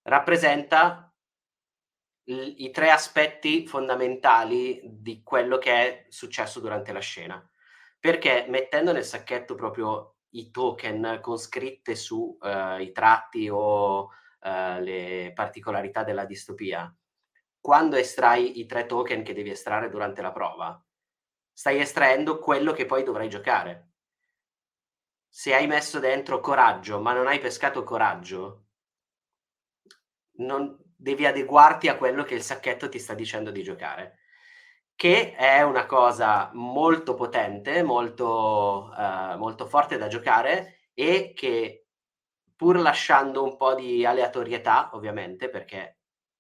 [0.03, 1.13] rappresenta
[2.25, 7.49] i, i tre aspetti fondamentali di quello che è successo durante la scena
[7.99, 14.79] perché mettendo nel sacchetto proprio i token con scritte su uh, i tratti o uh,
[14.79, 16.93] le particolarità della distopia,
[17.59, 20.81] quando estrai i tre token che devi estrarre durante la prova,
[21.51, 23.89] stai estraendo quello che poi dovrai giocare.
[25.27, 28.65] Se hai messo dentro coraggio, ma non hai pescato coraggio,
[30.37, 34.19] non devi adeguarti a quello che il sacchetto ti sta dicendo di giocare
[34.97, 41.85] che è una cosa molto potente, molto, uh, molto forte da giocare e che
[42.55, 45.96] pur lasciando un po' di aleatorietà, ovviamente, perché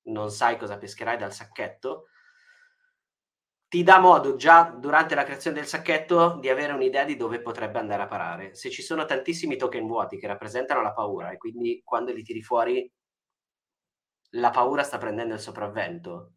[0.07, 2.07] non sai cosa pescherai dal sacchetto,
[3.69, 7.79] ti dà modo già durante la creazione del sacchetto di avere un'idea di dove potrebbe
[7.79, 8.55] andare a parare.
[8.55, 12.41] Se ci sono tantissimi token vuoti che rappresentano la paura e quindi quando li tiri
[12.41, 12.89] fuori
[14.31, 16.33] la paura sta prendendo il sopravvento,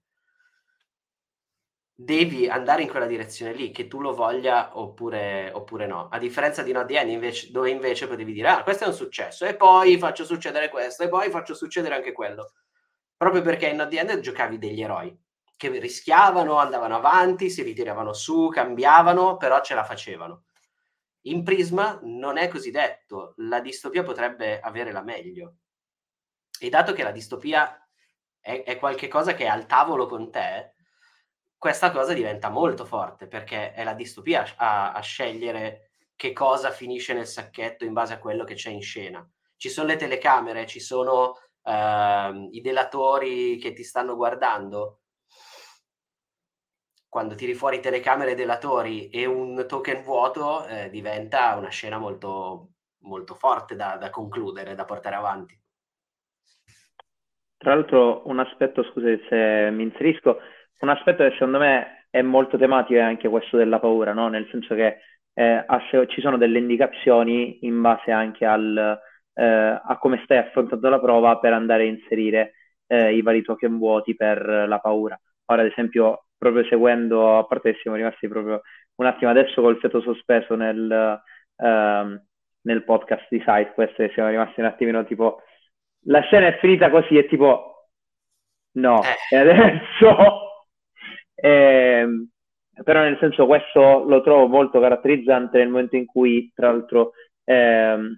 [1.95, 6.09] devi andare in quella direzione lì, che tu lo voglia oppure, oppure no.
[6.09, 8.95] A differenza di No The End, invece, dove invece potevi dire, ah, questo è un
[8.95, 12.53] successo, e poi faccio succedere questo, e poi faccio succedere anche quello.
[13.21, 15.15] Proprio perché in End giocavi degli eroi,
[15.55, 20.45] che rischiavano, andavano avanti, si ritiravano su, cambiavano, però ce la facevano.
[21.25, 25.57] In Prisma non è così detto, la distopia potrebbe avere la meglio.
[26.59, 27.87] E dato che la distopia
[28.41, 30.77] è, è qualche cosa che è al tavolo con te,
[31.59, 37.13] questa cosa diventa molto forte perché è la distopia a, a, scegliere che cosa finisce
[37.13, 39.31] nel sacchetto in base a quello che c'è in scena.
[39.59, 45.01] Ci sono le telecamere, ci sono uh, i delatori che ti stanno guardando.
[47.09, 52.75] Quando tiri fuori telecamere e delatori e un token vuoto, eh, diventa una scena molto,
[53.03, 55.59] molto forte da, da concludere, da portare avanti.
[57.57, 60.39] Tra l'altro, un aspetto, scusi se mi inserisco,
[60.79, 64.29] un aspetto che secondo me è molto tematico è anche questo della paura, no?
[64.29, 64.99] Nel senso che
[65.35, 65.65] eh,
[66.09, 71.39] ci sono delle indicazioni in base anche al, eh, a come stai affrontando la prova
[71.39, 72.55] per andare a inserire
[72.87, 75.19] eh, i vari token vuoti per la paura.
[75.47, 78.63] Ora, ad esempio, proprio seguendo, a parte che siamo rimasti proprio
[78.97, 81.21] un attimo adesso col fiato sospeso nel,
[81.57, 82.25] ehm,
[82.63, 85.43] nel podcast di SideQuest, siamo rimasti un attimino tipo
[86.05, 87.89] la scena è finita così e tipo
[88.73, 89.35] no, eh.
[89.35, 90.41] e adesso
[91.35, 92.07] eh,
[92.83, 97.13] però nel senso questo lo trovo molto caratterizzante nel momento in cui, tra l'altro,
[97.45, 98.17] ehm,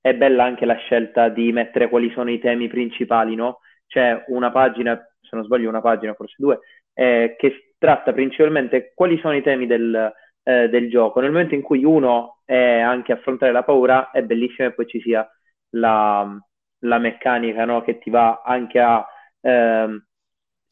[0.00, 3.60] è bella anche la scelta di mettere quali sono i temi principali, no?
[3.86, 6.60] C'è una pagina, se non sbaglio una pagina, forse due,
[6.94, 11.20] eh, che tratta principalmente quali sono i temi del, eh, del gioco.
[11.20, 15.00] Nel momento in cui uno è anche affrontare la paura, è bellissimo e poi ci
[15.00, 15.28] sia
[15.70, 16.36] la,
[16.80, 17.82] la meccanica no?
[17.82, 19.06] che ti va anche a,
[19.40, 20.06] ehm,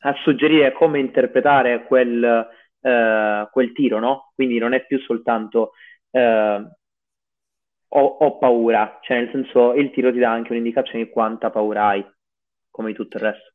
[0.01, 2.49] a suggerire come interpretare quel,
[2.81, 4.33] eh, quel tiro, no?
[4.35, 5.73] Quindi non è più soltanto
[6.11, 6.65] eh,
[7.99, 11.87] ho, ho, paura, cioè nel senso il tiro ti dà anche un'indicazione di quanta paura
[11.87, 12.07] hai,
[12.71, 13.55] come tutto il resto.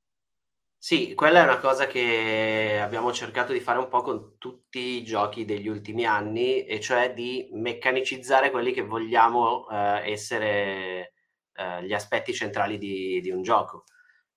[0.77, 5.03] Sì, quella è una cosa che abbiamo cercato di fare un po' con tutti i
[5.03, 11.13] giochi degli ultimi anni, e cioè di meccanicizzare quelli che vogliamo eh, essere
[11.53, 13.83] eh, gli aspetti centrali di, di, un gioco.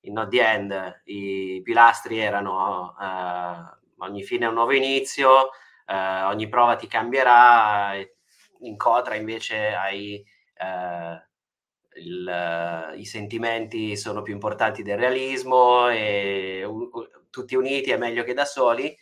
[0.00, 5.48] In Not the End i pilastri erano eh, ogni fine è un nuovo inizio,
[5.86, 7.94] eh, ogni prova ti cambierà,
[8.66, 10.24] in Cotra invece hai
[10.54, 11.28] eh,
[11.96, 16.90] il, i sentimenti sono più importanti del realismo e u,
[17.30, 18.96] tutti uniti è meglio che da soli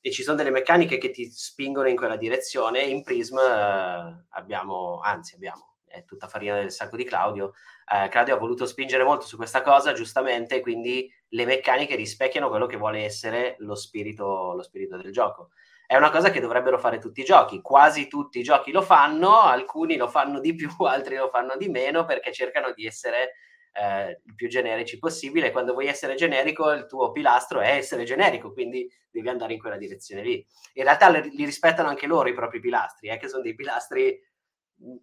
[0.00, 2.82] e ci sono delle meccaniche che ti spingono in quella direzione.
[2.82, 7.52] In Prism eh, abbiamo, anzi abbiamo, è tutta farina del sacco di Claudio,
[7.90, 12.66] eh, Claudio ha voluto spingere molto su questa cosa giustamente, quindi le meccaniche rispecchiano quello
[12.66, 15.50] che vuole essere lo spirito, lo spirito del gioco
[15.88, 17.62] è una cosa che dovrebbero fare tutti i giochi.
[17.62, 21.70] Quasi tutti i giochi lo fanno, alcuni lo fanno di più, altri lo fanno di
[21.70, 23.36] meno perché cercano di essere
[23.72, 25.50] eh, il più generici possibile.
[25.50, 29.78] Quando vuoi essere generico, il tuo pilastro è essere generico, quindi devi andare in quella
[29.78, 30.46] direzione lì.
[30.74, 34.22] In realtà li rispettano anche loro i propri pilastri, eh, che sono dei pilastri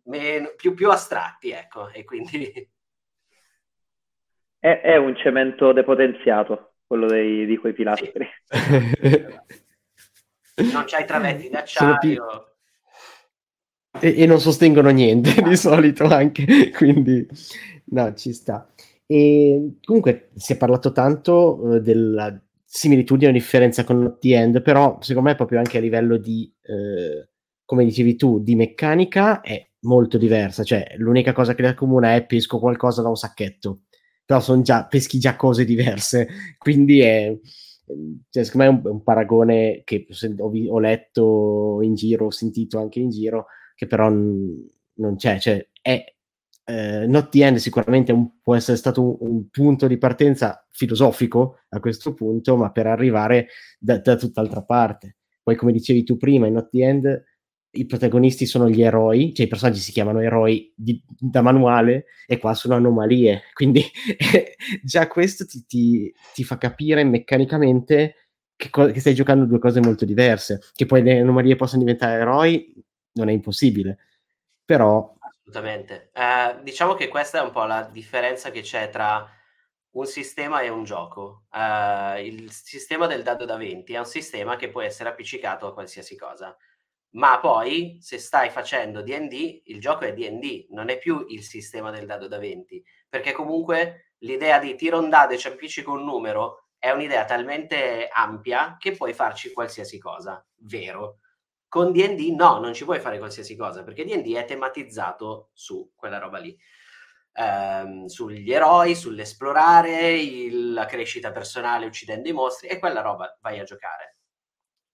[0.04, 2.70] meno, più, più astratti, ecco, e quindi...
[4.60, 8.30] È, è un cemento depotenziato, quello dei, di quei pilastri.
[8.44, 9.64] Sì.
[10.64, 12.56] non c'hai travetti d'acciaio.
[14.00, 17.26] E, e, non sostengono niente di solito anche, quindi
[17.86, 18.70] no, ci sta.
[19.06, 24.98] E comunque si è parlato tanto uh, della similitudine o differenza con The End, però
[25.02, 27.26] secondo me proprio anche a livello di, uh,
[27.64, 32.26] come dicevi tu, di meccanica è molto diversa, cioè l'unica cosa che le accomuna è
[32.26, 33.84] pesco qualcosa da un sacchetto,
[34.26, 37.34] però sono già, peschi già cose diverse, quindi è
[38.30, 42.80] cioè, secondo me è un, un paragone che ho, ho, letto in giro, ho sentito
[42.80, 46.04] anche in giro, che però n- non c'è, cioè è
[46.68, 51.60] eh, Not the End sicuramente un, può essere stato un, un, punto di partenza filosofico
[51.70, 53.48] a questo punto, ma per arrivare
[53.80, 55.18] da, da tutt'altra parte.
[55.44, 57.24] Poi, come dicevi tu prima, in Not the End
[57.76, 62.38] i protagonisti sono gli eroi, cioè i personaggi si chiamano eroi di, da manuale e
[62.38, 63.84] qua sono anomalie, quindi
[64.84, 69.82] già questo ti, ti, ti, fa capire meccanicamente che, co- che, stai giocando due cose
[69.82, 72.74] molto diverse, che poi le anomalie possano diventare eroi
[73.14, 73.98] non è impossibile,
[74.64, 75.14] però...
[75.20, 76.12] Assolutamente.
[76.14, 79.30] Eh, diciamo che questa è un po' la differenza che c'è tra
[79.92, 81.46] un sistema e un gioco.
[81.52, 85.74] Uh, il sistema del dado da 20 è un sistema che può essere appiccicato a
[85.74, 86.56] qualsiasi cosa
[87.16, 91.90] ma poi se stai facendo DD, il gioco è DD, non è più il sistema
[91.90, 96.04] del dado da 20, perché comunque l'idea di tiro un dado e ci appiccico un
[96.04, 101.20] numero è un'idea talmente ampia che puoi farci qualsiasi cosa, vero?
[101.68, 106.20] Con DD no, non ci puoi fare qualsiasi cosa, perché DD è tematizzato su quella
[106.20, 106.56] roba lì.
[107.34, 113.60] Ehm, sugli eroi, sull'esplorare, il, la crescita personale uccidendo i mostri e quella roba vai
[113.60, 114.15] a giocare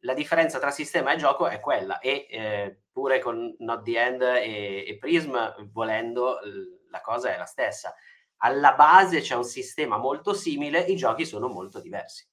[0.01, 4.21] la differenza tra sistema e gioco è quella e eh, pure con Not the End
[4.21, 5.35] e, e Prism
[5.71, 6.39] volendo
[6.89, 7.93] la cosa è la stessa
[8.37, 12.27] alla base c'è un sistema molto simile i giochi sono molto diversi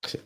[0.00, 0.20] sì.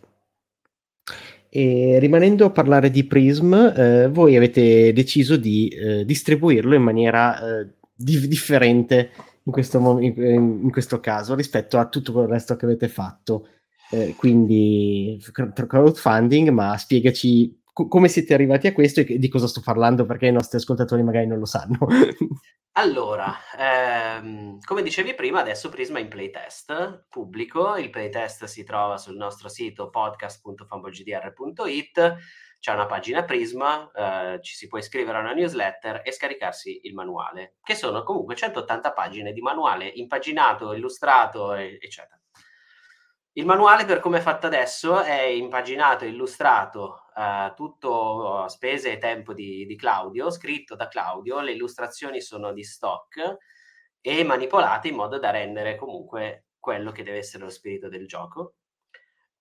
[1.50, 7.60] E rimanendo a parlare di Prism, eh, voi avete deciso di eh, distribuirlo in maniera
[7.60, 9.10] eh, di- differente
[9.44, 13.48] in questo, mom- in, in questo, caso rispetto a tutto il resto che avete fatto.
[13.90, 19.60] Eh, quindi crowdfunding, ma spiegaci co- come siete arrivati a questo e di cosa sto
[19.60, 21.78] parlando perché i nostri ascoltatori magari non lo sanno.
[22.72, 28.98] allora, ehm, come dicevi prima, adesso Prisma è in playtest pubblico, il playtest si trova
[28.98, 32.16] sul nostro sito podcast.fambolgdr.it,
[32.58, 36.94] c'è una pagina Prisma, eh, ci si può iscrivere a una newsletter e scaricarsi il
[36.94, 42.17] manuale, che sono comunque 180 pagine di manuale impaginato, illustrato, eccetera.
[43.38, 48.98] Il manuale, per come è fatto adesso, è impaginato, illustrato, eh, tutto a spese e
[48.98, 53.36] tempo di, di, Claudio, scritto da Claudio, le illustrazioni sono di stock
[54.00, 58.54] e manipolate in modo da rendere comunque quello che deve essere lo spirito del gioco.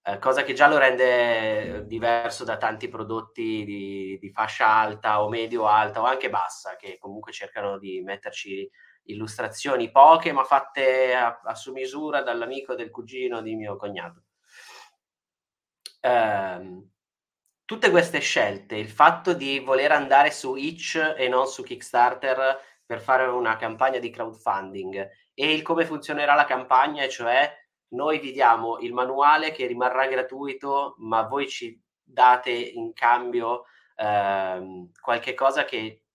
[0.04, 5.30] eh, cosa che già lo rende diverso da tanti prodotti di, di fascia alta o
[5.30, 8.70] medio-alta o anche bassa, che comunque cercano di metterci
[9.08, 14.24] illustrazioni poche ma fatte a, a su misura dall'amico del cugino di mio cognato.
[16.02, 16.90] Um,
[17.66, 23.02] tutte queste scelte, il fatto di voler andare su Itch e non su Kickstarter per
[23.02, 27.54] fare una campagna di crowdfunding e il come funzionerà la campagna, cioè
[27.90, 34.92] noi vi diamo il manuale che rimarrà gratuito, ma voi ci date in cambio ehm,
[35.00, 36.06] qualche cosa che,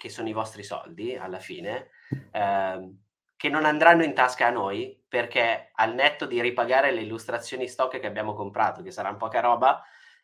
[0.00, 1.90] che, sono i vostri soldi alla fine,
[2.32, 2.98] ehm,
[3.36, 8.00] che non andranno in tasca a noi, perché al netto di ripagare le illustrazioni stock
[8.00, 9.82] che abbiamo comprato, che saranno poca roba,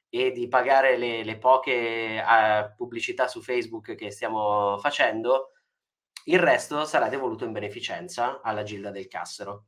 [0.09, 5.53] e di pagare le, le poche uh, pubblicità su Facebook che stiamo facendo,
[6.25, 9.67] il resto sarà devoluto in beneficenza alla Gilda del Cassero.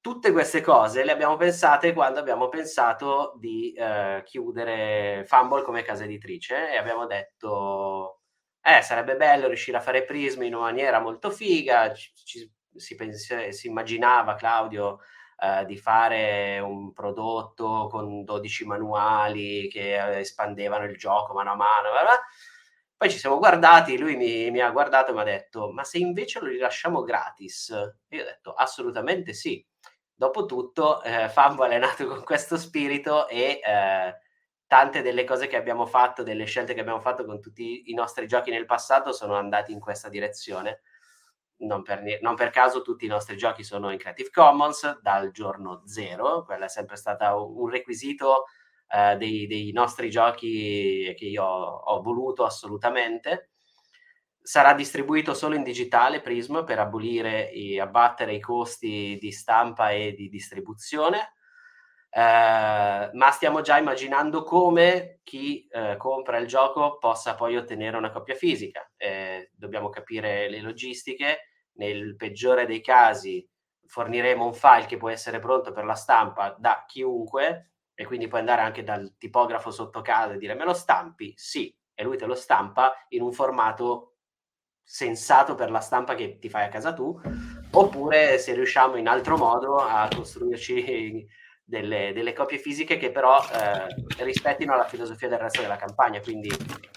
[0.00, 6.04] Tutte queste cose le abbiamo pensate quando abbiamo pensato di uh, chiudere Fumble come casa
[6.04, 8.17] editrice e abbiamo detto
[8.62, 12.94] eh, sarebbe bello riuscire a fare Prism in una maniera molto figa, ci, ci, si,
[12.94, 15.00] pens- si immaginava Claudio
[15.40, 21.90] eh, di fare un prodotto con 12 manuali che espandevano il gioco mano a mano.
[21.90, 22.20] Blah blah.
[22.98, 25.98] Poi ci siamo guardati, lui mi, mi, ha guardato e mi ha detto, ma se
[25.98, 27.68] invece lo rilasciamo gratis?
[28.08, 29.64] io ho detto, assolutamente sì.
[30.12, 34.16] Dopotutto, eh, Fumble è nato con questo spirito e eh,
[34.68, 38.28] tante delle cose che abbiamo fatto, delle scelte che abbiamo fatto con tutti i nostri
[38.28, 40.82] giochi nel passato sono andati in questa direzione
[41.58, 45.82] non per, non per, caso tutti i nostri giochi sono in Creative Commons dal giorno
[45.86, 48.44] zero, quello è sempre stato un requisito
[48.90, 53.50] eh, dei, dei, nostri giochi che io ho, ho, voluto assolutamente.
[54.40, 60.14] Sarà distribuito solo in digitale Prism per abolire e abbattere i costi di stampa e
[60.14, 61.34] di distribuzione.
[62.10, 68.10] Eh, ma stiamo già immaginando come chi eh, compra il gioco possa poi ottenere una
[68.10, 68.90] copia fisica.
[68.96, 71.38] Eh, dobbiamo capire le logistiche
[71.72, 73.46] nel peggiore dei casi
[73.88, 78.40] forniremo un file che può essere pronto per la stampa da chiunque e quindi puoi
[78.40, 81.32] andare anche dal tipografo sotto casa e dire me lo stampi?
[81.36, 84.18] Sì, e lui te lo stampa in un formato
[84.84, 87.18] sensato per la stampa che ti fai a casa tu,
[87.72, 91.26] oppure se riusciamo in altro modo a costruirci
[91.68, 96.48] delle, delle copie fisiche che però eh, rispettino la filosofia del resto della campagna, quindi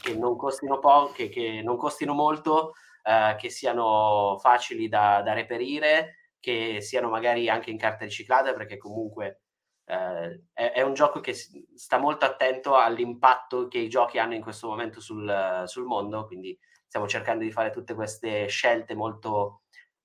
[0.02, 2.72] che non costino, po- che, che non costino molto,
[3.04, 8.78] eh, che siano facili da, da, reperire, che siano magari anche in carta riciclata, perché
[8.78, 9.42] comunque
[9.84, 14.42] eh, è, è, un gioco che sta molto attento all'impatto che i giochi hanno in
[14.42, 16.58] questo momento sul, sul mondo, quindi
[16.88, 19.64] stiamo cercando di fare tutte queste scelte molto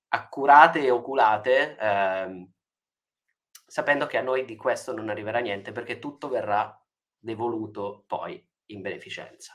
[0.09, 2.51] accurate e oculate, ehm,
[3.67, 6.73] sapendo che a noi di questo non arriverà niente perché tutto verrà
[7.19, 9.53] devoluto poi in beneficenza.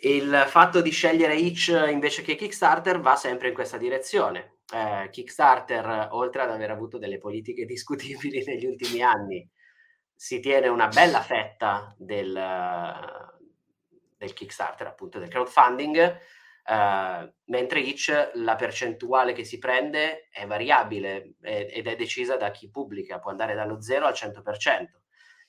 [0.00, 4.58] Il fatto di scegliere Itch invece che Kickstarter va sempre in questa direzione.
[4.72, 9.48] Eh, Kickstarter, oltre ad aver avuto delle politiche discutibili negli ultimi anni,
[10.14, 12.32] si tiene una bella fetta del,
[14.16, 16.18] del Kickstarter, appunto del crowdfunding,
[16.68, 22.50] Uh, mentre Itch la percentuale che si prende è variabile è, ed è decisa da
[22.50, 24.86] chi pubblica, può andare dallo 0 al 100%.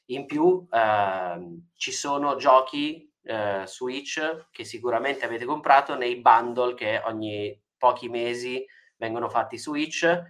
[0.05, 7.01] In più uh, ci sono giochi eh, Switch che sicuramente avete comprato nei bundle che
[7.05, 8.65] ogni pochi mesi
[8.97, 10.21] vengono fatti Switch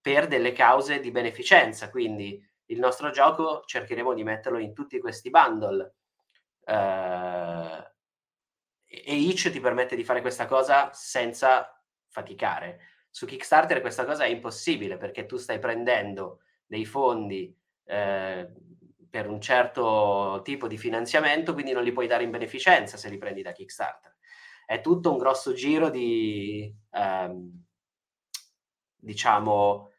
[0.00, 1.90] per delle cause di beneficenza.
[1.90, 5.94] Quindi il nostro gioco cercheremo di metterlo in tutti questi bundle.
[6.64, 7.92] Eh,
[8.88, 11.78] e Itch ti permette di fare questa cosa senza
[12.08, 12.80] faticare.
[13.10, 18.48] Su Kickstarter questa cosa è impossibile perché tu stai prendendo dei fondi eh,
[19.10, 23.18] per un certo tipo di finanziamento, quindi non li puoi dare in beneficenza se li
[23.18, 24.16] prendi da Kickstarter.
[24.64, 27.64] È tutto un grosso giro di, ehm,
[28.96, 29.90] diciamo,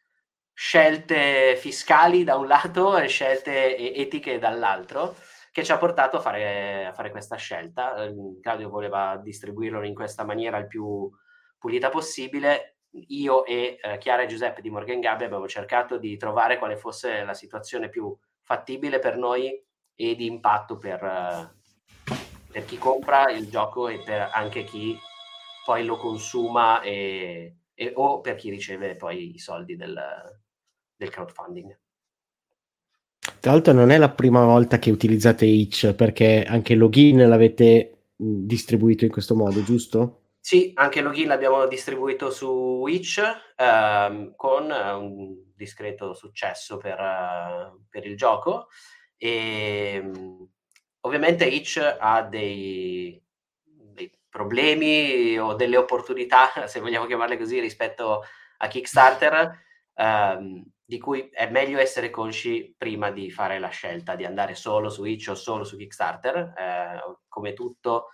[0.54, 5.16] scelte fiscali da un lato e scelte etiche dall'altro,
[5.60, 8.04] che ci ha portato a fare, a fare questa scelta.
[8.04, 11.10] Ehm, Claudio voleva distribuirlo in questa maniera il più
[11.58, 12.78] pulita possibile.
[12.92, 17.24] Io e eh, Chiara e Giuseppe di Morgan Gabbia abbiamo cercato di trovare quale fosse
[17.24, 22.14] la situazione più fattibile per noi e di impatto per, uh,
[22.52, 24.98] per chi compra il gioco e per anche chi
[25.66, 30.02] poi lo consuma e, e, o per chi riceve poi i soldi del,
[30.96, 31.78] del crowdfunding.
[33.40, 38.00] Tra l'altro non è la prima volta che utilizzate Itch perché anche il login l'avete
[38.16, 40.20] distribuito in questo modo, giusto?
[40.42, 43.22] Sì, anche Login l'abbiamo distribuito su Witch
[43.56, 48.68] ehm, con un discreto successo per, uh, per il gioco
[49.18, 50.50] e um,
[51.02, 53.22] ovviamente Itch ha dei,
[53.64, 58.24] dei, problemi o delle opportunità, se vogliamo chiamarle così, rispetto
[58.58, 59.52] a Kickstarter,
[59.94, 64.90] ehm, di cui è meglio essere consci prima di fare la scelta di andare solo
[64.90, 66.36] su Itch o solo su Kickstarter.
[66.58, 68.08] Eh, come tutto,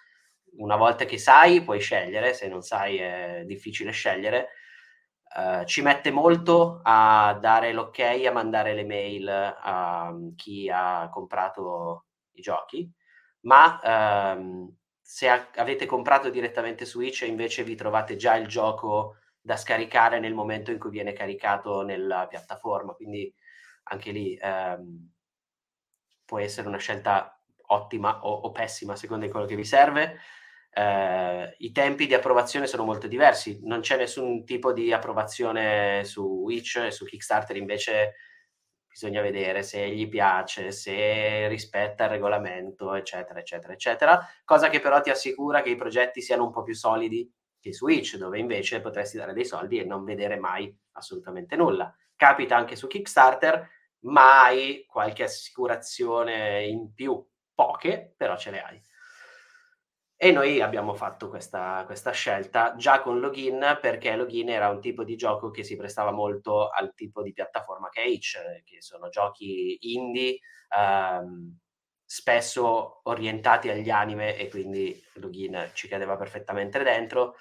[0.57, 4.49] una volta che sai puoi scegliere, se non sai è difficile scegliere.
[5.35, 12.07] Uh, ci mette molto a dare l'ok, a mandare le mail a chi ha comprato
[12.33, 12.89] i giochi,
[13.41, 14.69] ma um,
[15.01, 19.15] se a- avete comprato direttamente su Switch e invece vi trovate già il gioco
[19.45, 23.31] da scaricare nel momento in cui viene caricato nella piattaforma, quindi
[23.83, 25.07] anche lì um,
[26.25, 30.19] può essere una scelta ottima o, o pessima a seconda di quello che vi serve.
[30.71, 36.23] Eh, i tempi di approvazione sono molto diversi, non c'è nessun tipo di approvazione su
[36.23, 38.15] Witch e su Kickstarter invece
[38.87, 45.01] bisogna vedere se gli piace, se rispetta il regolamento, eccetera, eccetera, eccetera, cosa che però
[45.01, 47.31] ti assicura che i progetti siano un po' più solidi
[47.65, 51.91] che su Witch, dove invece potresti dare dei soldi e non vedere mai assolutamente nulla.
[52.15, 53.67] Capita anche su Kickstarter,
[54.01, 58.79] mai qualche assicurazione in più, poche, però ce le hai.
[60.15, 65.03] E noi abbiamo fatto questa, questa, scelta già con Login perché Login era un tipo
[65.03, 69.09] di gioco che si prestava molto al tipo di piattaforma che è Itch, che sono
[69.09, 70.37] giochi indie,
[70.69, 71.57] ehm,
[72.05, 77.35] spesso orientati agli anime e quindi Login ci cadeva perfettamente dentro.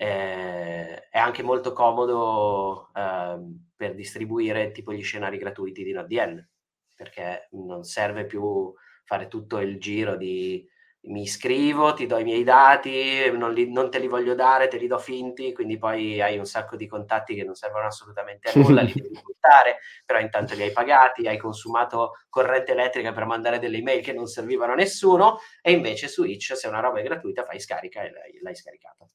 [0.00, 6.48] Eh, è anche molto comodo ehm, per distribuire tipo gli scenari gratuiti di NoDN
[6.94, 8.72] perché non serve più
[9.02, 10.64] fare tutto il giro di
[11.08, 14.78] mi iscrivo, ti do i miei dati, non, li, non, te li voglio dare, te
[14.78, 18.52] li do finti, quindi poi hai un sacco di contatti che non servono assolutamente a
[18.60, 23.58] nulla, li devi buttare, però intanto li hai pagati, hai consumato corrente elettrica per mandare
[23.58, 27.02] delle email che non servivano a nessuno, e invece su Itch se una roba è
[27.02, 29.08] gratuita fai scarica e l'hai, l'hai scaricata.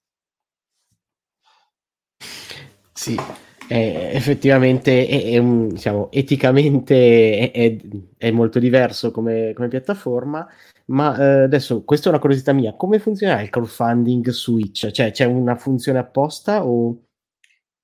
[2.93, 3.19] Sì,
[3.67, 7.77] è, effettivamente è, è un, diciamo, eticamente è,
[8.17, 10.47] è, molto diverso come, come piattaforma
[10.85, 14.91] ma eh, adesso, questa è una curiosità mia, come funziona il crowdfunding Switch?
[14.91, 16.97] Cioè c'è una funzione apposta o...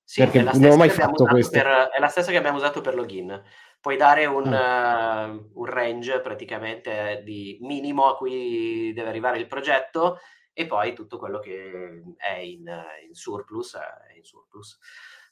[0.04, 1.52] Sì, Perché non ho mai fatto questo.
[1.52, 3.40] Per, è la stessa che abbiamo usato per login.
[3.80, 5.26] Puoi dare un, ah.
[5.26, 10.18] uh, un range praticamente di minimo a cui deve arrivare il progetto
[10.60, 12.70] e poi tutto quello che è in,
[13.06, 13.76] in surplus.
[13.76, 14.78] È in surplus.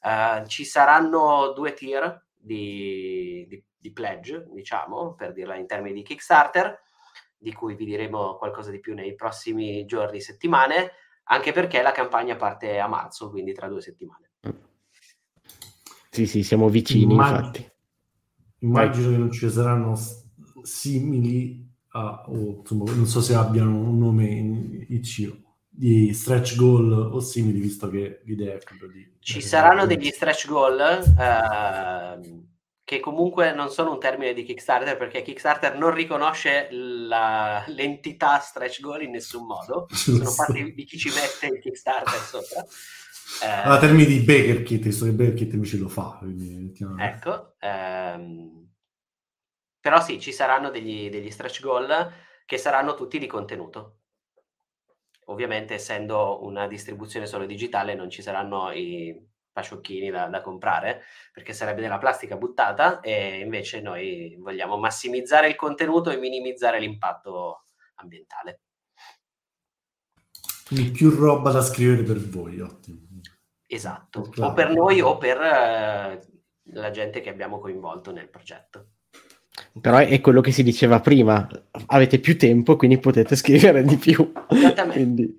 [0.01, 6.03] Uh, ci saranno due tier di, di, di, pledge, diciamo, per dirla in termini di
[6.03, 6.81] Kickstarter
[7.37, 10.93] di cui vi diremo qualcosa di più nei prossimi giorni, settimane,
[11.25, 14.31] anche perché la campagna parte a marzo, quindi tra due settimane.
[16.09, 17.71] Sì, sì, siamo vicini, Immag- infatti.
[18.61, 19.95] Immagino che non ci saranno
[20.63, 25.47] simili a, o insomma, non so se abbiano un nome in ICO
[25.79, 29.15] di stretch goal o simili, visto che l'idea è quello di...
[29.19, 32.47] Ci saranno degli stretch goal, eh,
[32.83, 38.81] che comunque non sono un termine di Kickstarter perché Kickstarter non riconosce la, l'entità stretch
[38.81, 42.65] goal in nessun modo, sono fatti di chi ci mette il Kickstarter sopra.
[43.41, 46.17] Eh, allora, termini di Baker Kit, visto che Baker Kit invece lo fa.
[46.19, 48.58] Quindi, ecco, ehm,
[49.89, 52.13] però sì, ci saranno degli, degli stretch goal
[52.45, 54.01] che saranno tutti di contenuto.
[55.25, 59.19] Ovviamente, essendo una distribuzione solo digitale, non ci saranno i
[59.51, 61.01] pasciocchini da, da, comprare
[61.33, 67.63] perché sarebbe della plastica buttata e invece noi vogliamo massimizzare il contenuto e minimizzare l'impatto
[67.95, 68.61] ambientale.
[70.67, 73.07] Quindi più roba da scrivere per voi, ottimo.
[73.65, 74.51] Esatto, claro.
[74.51, 76.21] o per noi o per eh,
[76.73, 78.91] la gente che abbiamo coinvolto nel progetto.
[79.79, 81.47] Però è quello che si diceva prima,
[81.87, 84.31] avete più tempo, quindi potete scrivere di più.
[84.91, 85.37] quindi,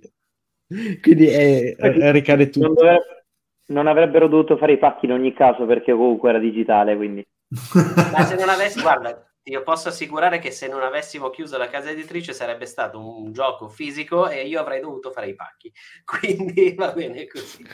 [1.00, 1.76] quindi è,
[2.12, 2.66] ricade tutto.
[2.66, 3.20] Non dovrebbe,
[3.66, 7.26] non avrebbero dovuto fare i pacchi in ogni caso perché comunque era digitale, quindi...
[8.12, 11.90] Ma se non avessi, guarda, io posso assicurare che se non avessimo chiuso la casa
[11.90, 15.72] editrice sarebbe stato un gioco fisico e io avrei dovuto fare i pacchi,
[16.04, 17.66] quindi va bene così.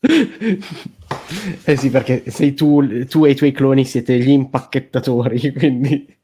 [1.64, 6.22] Eh sì, perché sei tu, tu e i tuoi cloni siete gli impacchettatori, quindi...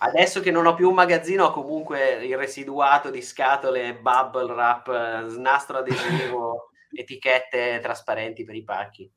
[0.00, 5.36] Adesso che non ho più un magazzino, ho comunque il residuato di scatole, bubble wrap,
[5.36, 9.10] nastro adesivo etichette trasparenti per i pacchi.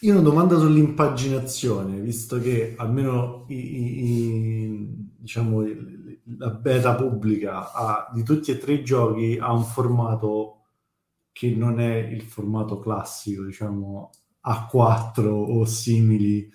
[0.00, 4.86] io ho una domanda sull'impaginazione, visto che almeno i, i, i,
[5.16, 5.64] diciamo,
[6.38, 10.53] la beta pubblica ha, di tutti e tre i giochi ha un formato
[11.34, 14.10] che non è il formato classico, diciamo
[14.46, 16.48] A4 o simili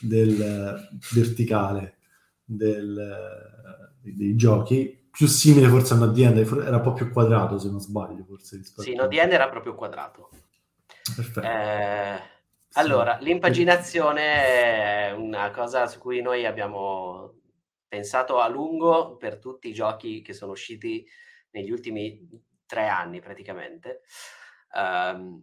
[0.00, 1.98] del verticale
[2.42, 7.78] del, dei giochi, più simile forse a Nodiend, era un po' più quadrato se non
[7.78, 8.62] sbaglio forse.
[8.62, 10.30] Sì, Nodiend era proprio quadrato.
[11.14, 11.46] Perfetto.
[11.46, 12.18] Eh,
[12.72, 17.34] allora, l'impaginazione è una cosa su cui noi abbiamo
[17.86, 21.06] pensato a lungo per tutti i giochi che sono usciti
[21.50, 22.26] negli ultimi
[22.66, 24.02] tre anni praticamente.
[24.74, 25.42] Um,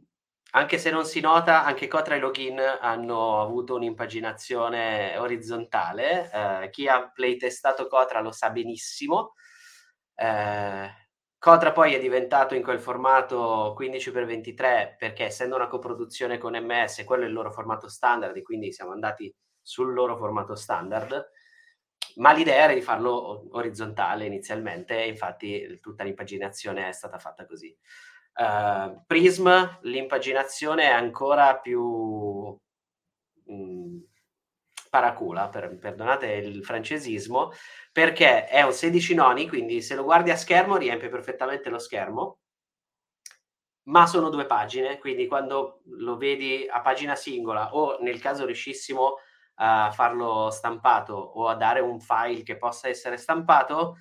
[0.56, 6.30] anche se non si nota, anche Cotra e Login hanno avuto un'impaginazione orizzontale.
[6.32, 9.34] Uh, chi ha playtestato Cotra lo sa benissimo.
[10.16, 10.88] Uh,
[11.44, 17.24] Cotra poi è diventato in quel formato 15x23 perché essendo una coproduzione con MS, quello
[17.26, 21.32] è il loro formato standard quindi siamo andati sul loro formato standard
[22.16, 27.76] ma l'idea era di farlo orizzontale inizialmente infatti tutta l'impaginazione è stata fatta così.
[28.36, 29.48] Uh, Prism,
[29.82, 32.58] l'impaginazione è ancora più
[33.46, 34.00] mh, mm,
[34.90, 37.52] paracula, per, perdonate il francesismo,
[37.92, 42.40] perché è un 16 noni, quindi se lo guardi a schermo riempie perfettamente lo schermo,
[43.86, 49.08] ma sono due pagine, quindi quando lo vedi a pagina singola o nel caso riuscissimo
[49.08, 49.14] a
[49.56, 53.98] farlo stampato o a dare un file che possa essere stampato,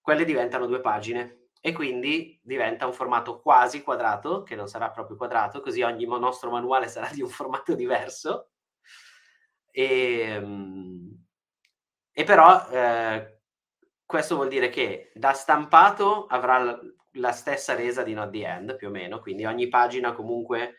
[0.00, 5.16] quelle diventano due pagine e quindi diventa un formato quasi quadrato, che non sarà proprio
[5.16, 8.50] quadrato, così ogni nostro manuale sarà di un formato diverso.
[9.70, 11.24] E, ehm,
[12.12, 13.40] e però eh,
[14.04, 16.78] questo vuol dire che da stampato avrà
[17.12, 20.76] la stessa resa di Not the End, più o meno, quindi ogni pagina comunque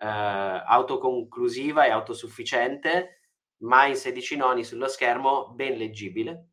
[0.00, 3.20] eh, autoconclusiva e autosufficiente,
[3.58, 6.46] ma in 16 noni sullo schermo ben leggibile.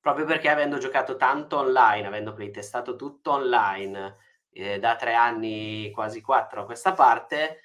[0.00, 4.16] Proprio perché avendo giocato tanto online, avendo playtestato tutto online
[4.50, 7.60] eh, da tre anni, quasi quattro a questa parte,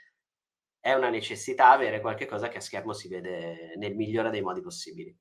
[0.80, 5.14] è una necessità avere qualcosa che a schermo si vede nel migliore dei modi possibili.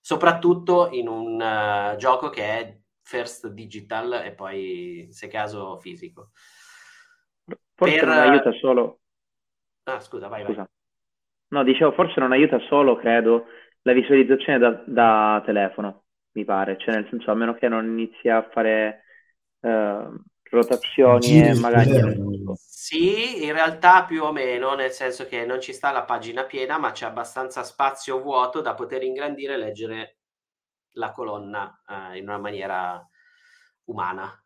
[0.00, 6.30] Soprattutto in un uh, gioco che è first digital e poi, se caso, fisico.
[7.84, 8.08] Forse per...
[8.08, 9.00] non aiuta solo...
[9.84, 10.56] Ah, scusa, vai, scusa.
[10.56, 10.66] vai.
[11.48, 13.46] No, dicevo, forse non aiuta solo, credo,
[13.82, 16.76] la visualizzazione da, da telefono, mi pare.
[16.78, 19.04] Cioè, nel senso, a meno che non inizi a fare
[19.60, 20.08] eh,
[20.50, 21.92] rotazioni e magari...
[22.56, 26.78] Sì, in realtà più o meno, nel senso che non ci sta la pagina piena,
[26.78, 30.16] ma c'è abbastanza spazio vuoto da poter ingrandire e leggere
[30.96, 33.08] la colonna eh, in una maniera
[33.84, 34.43] umana.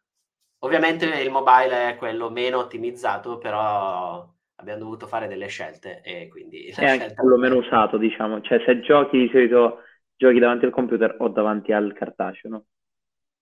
[0.61, 6.67] Ovviamente il mobile è quello meno ottimizzato, però abbiamo dovuto fare delle scelte e quindi...
[6.67, 8.41] È anche quello meno usato, diciamo.
[8.41, 9.83] Cioè se giochi di solito
[10.17, 12.65] giochi davanti al computer o davanti al cartaceo, no?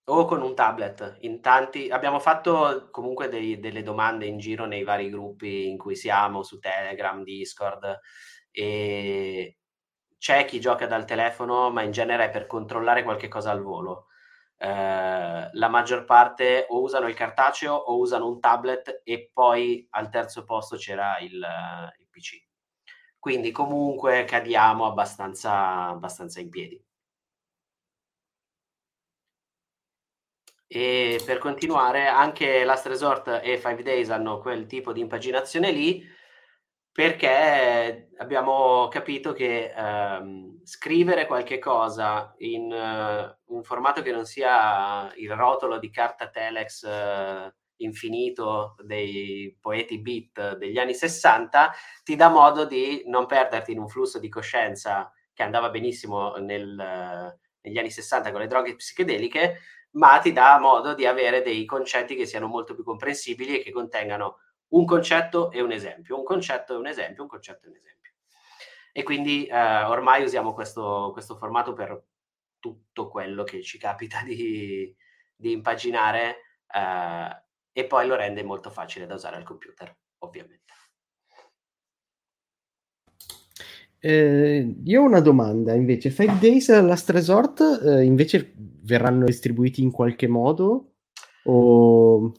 [0.09, 1.17] O con un tablet.
[1.21, 1.89] In tanti...
[1.89, 6.59] Abbiamo fatto comunque dei, delle domande in giro nei vari gruppi in cui siamo, su
[6.59, 7.99] Telegram, Discord,
[8.51, 9.57] e
[10.19, 14.05] c'è chi gioca dal telefono, ma in genere è per controllare qualche cosa al volo
[14.57, 20.09] eh, la maggior parte o usano il cartaceo o usano un tablet e poi al
[20.09, 22.43] terzo posto c'era il, il PC.
[23.19, 26.81] Quindi comunque cadiamo abbastanza, abbastanza in piedi.
[30.69, 36.03] E per continuare, anche Last Resort e Five Days hanno quel tipo di impaginazione lì,
[36.97, 45.13] perché abbiamo capito che ehm, scrivere qualche cosa in uh, un formato che non sia
[45.17, 51.71] il rotolo di carta telex uh, infinito dei poeti beat degli anni 60
[52.03, 56.75] ti dà modo di non perderti in un flusso di coscienza che andava benissimo nel,
[56.79, 59.59] uh, negli anni 60 con le droghe psichedeliche,
[59.91, 63.71] ma ti dà modo di avere dei concetti che siano molto più comprensibili e che
[63.71, 64.39] contengano
[64.69, 68.11] un concetto e un esempio, un concetto e un esempio, un concetto e un esempio.
[68.91, 72.03] E quindi eh, ormai usiamo questo, questo, formato per
[72.59, 74.93] tutto quello che ci capita di,
[75.35, 76.37] di impaginare
[76.73, 80.65] eh, e poi lo rende molto facile da usare al computer, ovviamente.
[83.99, 89.91] Eh, io ho una domanda invece, Five Days Last Resort eh, invece verranno distribuiti in
[89.91, 90.93] qualche modo?
[91.45, 92.31] O...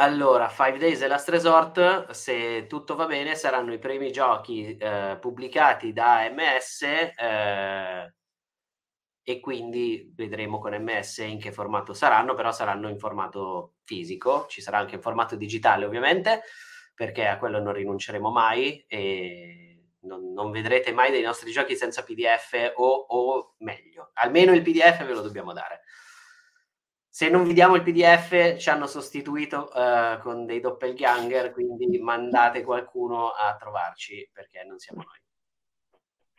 [0.00, 5.18] Allora, Five Days e Last Resort, se tutto va bene, saranno i primi giochi eh,
[5.20, 6.82] pubblicati da MS
[7.16, 8.14] eh,
[9.24, 14.60] e quindi vedremo con MS in che formato saranno, però saranno in formato fisico, ci
[14.60, 16.42] sarà anche in formato digitale ovviamente,
[16.94, 22.04] perché a quello non rinunceremo mai e non, non vedrete mai dei nostri giochi senza
[22.04, 25.82] PDF o, o meglio, almeno il PDF ve lo dobbiamo dare
[27.18, 32.62] se non vi diamo il PDF ci hanno sostituito uh, con dei doppelganger, quindi mandate
[32.62, 35.18] qualcuno a trovarci perché non siamo noi.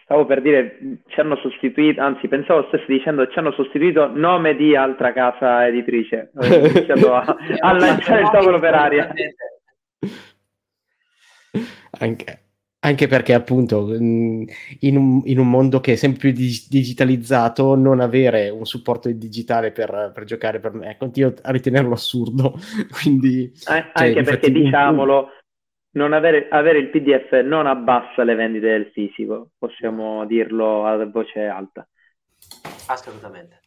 [0.02, 4.74] Stavo per dire, ci hanno sostituito, anzi pensavo stessi dicendo ci hanno sostituito nome di
[4.74, 6.32] altra casa editrice.
[6.34, 7.26] Ho iniziato a,
[7.60, 9.12] a lanciare il tavolo per aria.
[12.00, 12.49] Anche,
[12.82, 14.48] anche perché appunto in
[14.96, 20.12] un, in un, mondo che è sempre più digitalizzato non avere un supporto digitale per,
[20.14, 22.54] per giocare per me continuo a ritenerlo assurdo.
[23.02, 25.30] Quindi eh, cioè, anche perché diciamolo
[25.92, 31.46] non avere, avere, il pdf non abbassa le vendite del fisico possiamo dirlo a voce
[31.48, 31.86] alta.
[32.88, 33.59] Assolutamente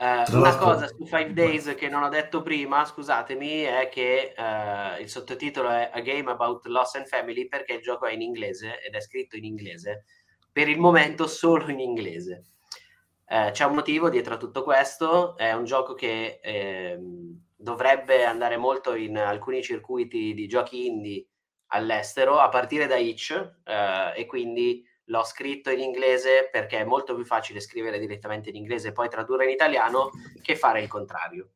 [0.00, 4.98] Uh, una cosa su Five Days che non ho detto prima, scusatemi, è che uh,
[4.98, 8.80] il sottotitolo è A Game About Loss and Family perché il gioco è in inglese
[8.80, 10.06] ed è scritto in inglese,
[10.50, 12.44] per il momento solo in inglese.
[13.26, 16.98] Uh, c'è un motivo dietro a tutto questo, è un gioco che eh,
[17.54, 21.26] dovrebbe andare molto in alcuni circuiti di giochi indie
[21.72, 23.32] all'estero, a partire da Itch,
[24.16, 28.88] e quindi l'ho scritto in inglese perché è molto più facile scrivere direttamente in inglese
[28.88, 31.50] e poi tradurre in italiano che fare il contrario.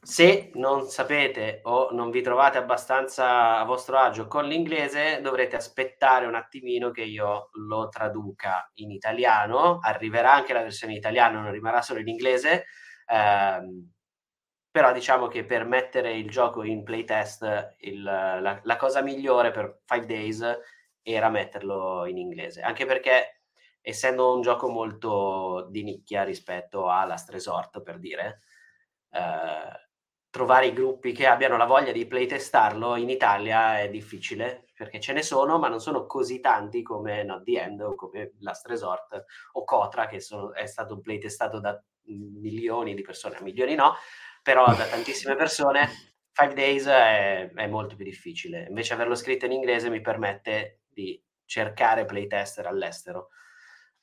[0.00, 6.26] Se non sapete o non vi trovate abbastanza a vostro agio con l'inglese, dovrete aspettare
[6.26, 9.78] un attimino che io lo traduca in italiano.
[9.80, 12.66] Arriverà anche la versione italiana, non rimarrà solo in inglese.
[13.06, 13.92] Ehm,
[14.70, 19.80] però diciamo che per mettere il gioco in playtest il, la, la, cosa migliore per
[19.84, 20.58] 5 days
[21.02, 23.42] era metterlo in inglese, anche perché
[23.80, 28.40] essendo un gioco molto di nicchia rispetto a Last Resort, per dire,
[29.10, 29.88] eh,
[30.30, 35.12] trovare i gruppi che abbiano la voglia di playtestarlo in Italia è difficile, perché ce
[35.12, 39.24] ne sono, ma non sono così tanti come Not The End o come Last Resort
[39.52, 43.94] o Cotra, che sono, è stato playtestato da milioni di persone, milioni no,
[44.42, 45.88] però da tantissime persone.
[46.32, 48.66] Five Days è, è molto più difficile.
[48.68, 53.28] Invece averlo scritto in inglese mi permette di cercare playtester all'estero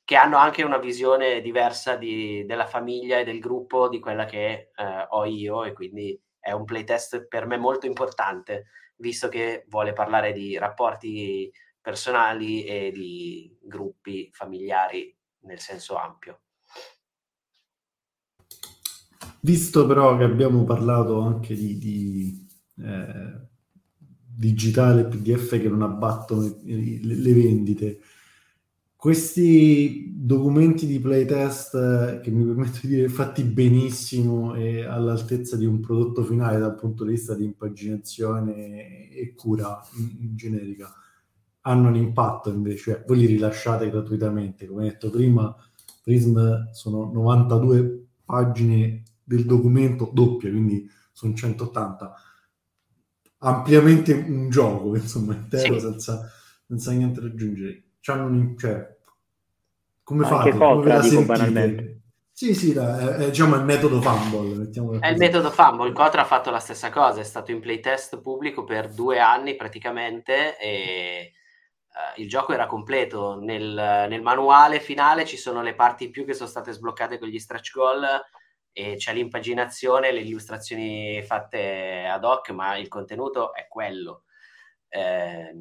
[0.05, 4.71] che hanno anche una visione diversa di, della famiglia e del gruppo di quella che
[4.75, 8.67] eh, ho io e quindi è un playtest per me molto importante
[8.97, 16.41] visto che vuole parlare di rapporti personali e di gruppi familiari nel senso ampio.
[19.41, 23.55] Visto però che abbiamo parlato anche di, di eh,
[24.36, 27.99] digitale PDF che non abbattono le, vendite.
[28.95, 35.65] Questi documenti di playtest eh, che mi permetto di dire fatti benissimo e all'altezza di
[35.65, 39.79] un prodotto finale dal punto di vista di impaginazione e cura
[40.33, 40.91] generica
[41.67, 45.53] hanno un impatto invece, cioè voi li rilasciate gratuitamente, come detto prima,
[46.03, 52.13] Prism sono 92 pagine del documento doppie, quindi sono 180
[53.39, 55.79] ampiamente un gioco, insomma, intero, sì.
[55.79, 56.31] senza,
[56.67, 57.83] senza, niente da aggiungere.
[57.99, 58.95] C'hanno cioè,
[60.03, 60.57] come Anche fate?
[60.57, 62.01] Cotra, dico banalmente.
[62.31, 64.69] Sì, sì, è, è, diciamo il metodo Fumble.
[64.99, 65.93] È il metodo Fumble.
[65.93, 70.57] Cotra ha fatto la stessa cosa, è stato in playtest pubblico per due anni praticamente
[70.59, 71.31] e
[71.88, 73.39] uh, il gioco era completo.
[73.39, 77.29] Nel, nel, manuale finale ci sono le parti in più che sono state sbloccate con
[77.29, 78.05] gli stretch goal
[78.78, 84.26] e c'è l'impaginazione, le illustrazioni fatte ad hoc, ma il contenuto è quello.
[84.89, 85.53] Eh,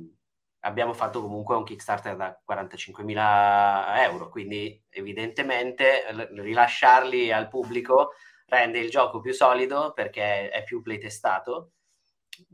[0.62, 8.14] abbiamo fatto comunque un Kickstarter da 45.000 euro, quindi evidentemente rilasciarli al pubblico
[8.46, 11.74] rende il gioco più solido perché è più playtestato,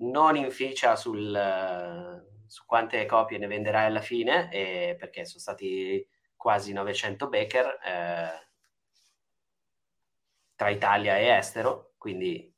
[0.00, 4.46] non inficia sul, su quante copie ne venderai alla fine,
[4.98, 6.06] perché sono stati
[6.36, 7.78] quasi 900 baker.
[7.82, 8.49] Eh,
[10.60, 12.54] tra Italia e estero, quindi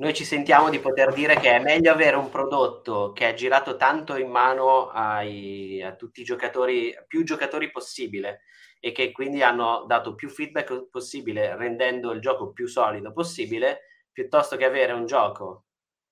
[0.00, 3.76] noi ci sentiamo di poter dire che è meglio avere un prodotto che è girato
[3.76, 8.42] tanto in mano ai, a tutti i giocatori, più giocatori possibile
[8.78, 14.58] e che quindi hanno dato più feedback possibile rendendo il gioco più solido possibile, piuttosto
[14.58, 15.64] che avere un gioco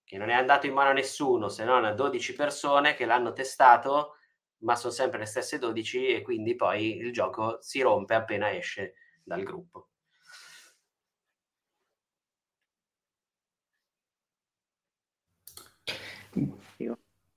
[0.03, 3.35] che non è andato in mano a nessuno se non a 12 persone che l'hanno
[3.35, 4.15] testato,
[4.61, 8.95] ma sono sempre le stesse 12 e quindi poi il gioco si rompe appena esce
[9.23, 9.91] dal gruppo.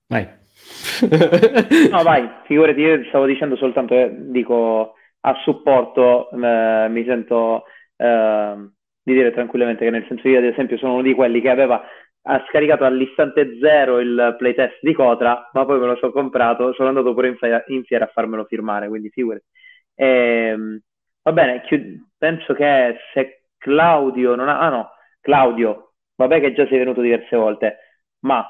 [0.06, 0.28] Vai.
[1.90, 7.64] no, vai, figurati, io stavo dicendo soltanto, eh, dico, a supporto eh, mi sento
[7.96, 8.68] eh,
[9.02, 11.82] di dire tranquillamente che nel senso io ad esempio sono uno di quelli che aveva
[12.22, 16.88] ha scaricato all'istante zero il playtest di Cotra, ma poi me lo sono comprato, sono
[16.88, 19.44] andato pure in, fiera, in fiera a farmelo firmare, quindi figurati.
[19.94, 20.80] Ehm,
[21.22, 24.58] va bene, chiud- penso che se Claudio non ha...
[24.60, 24.90] Ah no,
[25.20, 27.78] Claudio, vabbè che già sei venuto diverse volte,
[28.20, 28.46] ma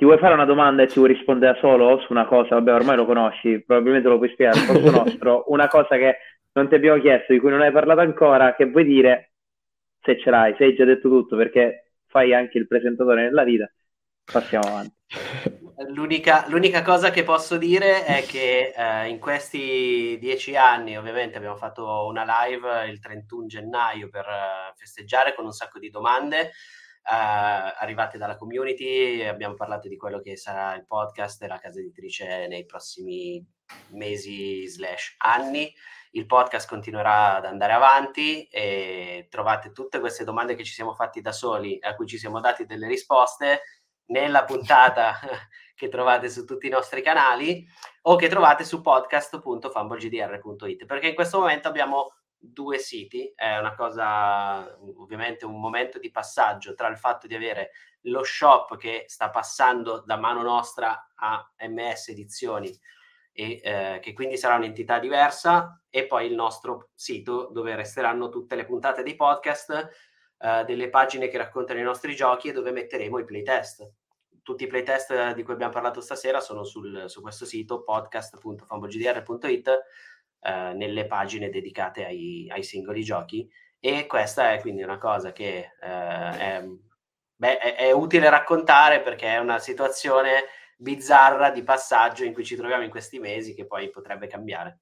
[0.00, 2.54] ti vuoi fare una domanda e ti vuoi rispondere da solo su una cosa?
[2.54, 5.44] Vabbè, ormai lo conosci, probabilmente lo puoi spiegare al posto nostro.
[5.52, 6.16] Una cosa che
[6.52, 9.32] non ti abbiamo chiesto, di cui non hai parlato ancora, che vuoi dire
[10.00, 13.70] se ce l'hai, se hai già detto tutto, perché fai anche il presentatore nella vita.
[14.24, 14.94] Passiamo avanti.
[15.88, 21.56] L'unica, l'unica cosa che posso dire è che eh, in questi dieci anni, ovviamente, abbiamo
[21.56, 26.52] fatto una live il 31 gennaio per uh, festeggiare con un sacco di domande.
[27.02, 32.46] Arrivate dalla community, abbiamo parlato di quello che sarà il podcast e la casa editrice
[32.46, 33.44] nei prossimi
[33.88, 35.72] mesi slash anni.
[36.12, 41.20] Il podcast continuerà ad andare avanti e trovate tutte queste domande che ci siamo fatti
[41.20, 43.62] da soli, a cui ci siamo dati delle risposte
[44.06, 45.18] nella puntata
[45.74, 47.64] che trovate su tutti i nostri canali
[48.02, 54.78] o che trovate su podcast.fumblegdr.it perché in questo momento abbiamo due siti, è una cosa,
[54.96, 57.72] ovviamente un momento di passaggio tra il fatto di avere
[58.04, 62.74] lo shop che sta passando da mano nostra a MS Edizioni
[63.32, 68.56] e eh, che quindi sarà un'entità diversa e poi il nostro sito dove resteranno tutte
[68.56, 69.90] le puntate dei podcast,
[70.38, 73.92] eh, delle pagine che raccontano i nostri giochi e dove metteremo i playtest.
[74.42, 79.70] Tutti i playtest di cui abbiamo parlato stasera sono sul, su questo sito podcast.fambogdr.it
[80.40, 85.72] eh, nelle pagine dedicate ai, ai, singoli giochi e questa è quindi una cosa che
[85.80, 86.64] eh, è,
[87.34, 90.44] beh, è, è, utile raccontare perché è una situazione
[90.76, 94.80] bizzarra di passaggio in cui ci troviamo in questi mesi che poi potrebbe cambiare.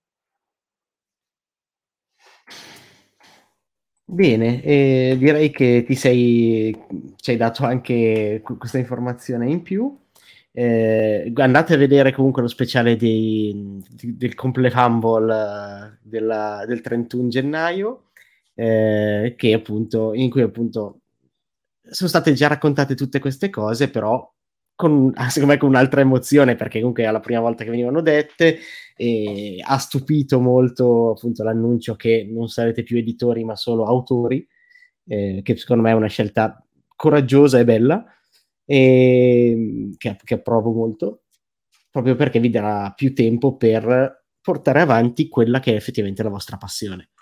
[4.11, 6.75] Bene, eh, direi che ti sei,
[7.17, 9.95] ci hai dato anche questa informazione in più.
[10.61, 17.29] Eh, andate a vedere comunque lo speciale dei, del Complete Humble eh, della, del 31
[17.29, 18.09] gennaio,
[18.55, 21.03] eh, appunto, in cui appunto
[21.89, 24.29] sono state già raccontate tutte queste cose, però
[24.75, 28.59] con, secondo me con un'altra emozione, perché comunque è la prima volta che venivano dette,
[28.97, 34.45] e ha stupito molto appunto l'annuncio che non sarete più editori ma solo autori,
[35.07, 36.61] eh, che secondo me è una scelta
[36.97, 38.05] coraggiosa e bella
[38.71, 41.23] e che, che approvo molto,
[41.91, 46.59] proprio perché vi darà più tempo per portare avanti quella che è effettivamente la vostra
[46.59, 47.12] passione.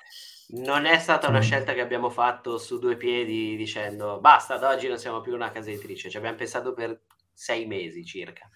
[0.48, 4.88] Non è stata una scelta che abbiamo fatto su due piedi dicendo basta, ad oggi
[4.88, 7.00] non siamo più una casa editrice, ci abbiamo pensato per
[7.32, 8.48] sei mesi circa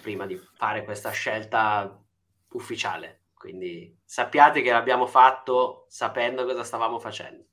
[0.00, 2.02] prima di fare questa scelta
[2.52, 3.24] ufficiale.
[3.34, 7.44] Quindi sappiate che l'abbiamo fatto sapendo cosa stavamo facendo.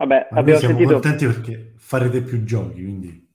[0.00, 0.98] Vabbè, Ma abbiamo siamo sentito...
[0.98, 3.28] contenti perché farete più giochi, quindi...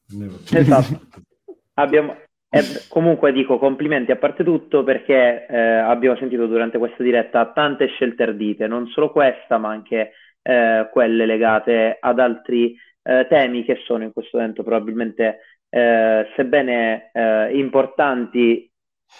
[0.51, 0.99] Esatto.
[1.75, 2.17] abbiamo...
[2.49, 7.87] Eh, comunque dico complimenti a parte tutto perché eh, abbiamo sentito durante questa diretta tante
[7.87, 13.81] scelte ardite, non solo questa ma anche eh, quelle legate ad altri eh, temi che
[13.85, 15.39] sono in questo momento probabilmente,
[15.69, 18.71] eh, sebbene eh, importanti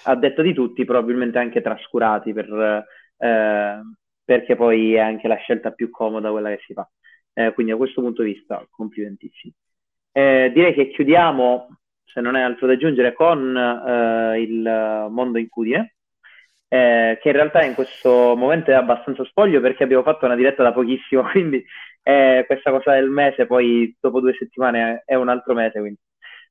[0.06, 2.86] a detta di tutti, probabilmente anche trascurati per,
[3.18, 6.90] perché poi è anche la scelta più comoda quella che si fa.
[7.38, 9.54] Eh, quindi da questo punto di vista, complimentissimi.
[10.14, 11.68] Eh, direi che chiudiamo,
[12.06, 15.96] se non è altro da aggiungere, con eh, il mondo incudine,
[16.70, 20.64] eh, che in realtà in questo momento è abbastanza spoglio perché abbiamo fatto una diretta
[20.64, 21.64] da pochissimo, quindi
[22.06, 25.80] questa cosa del mese, poi dopo due settimane è un altro mese.
[25.80, 26.00] Quindi.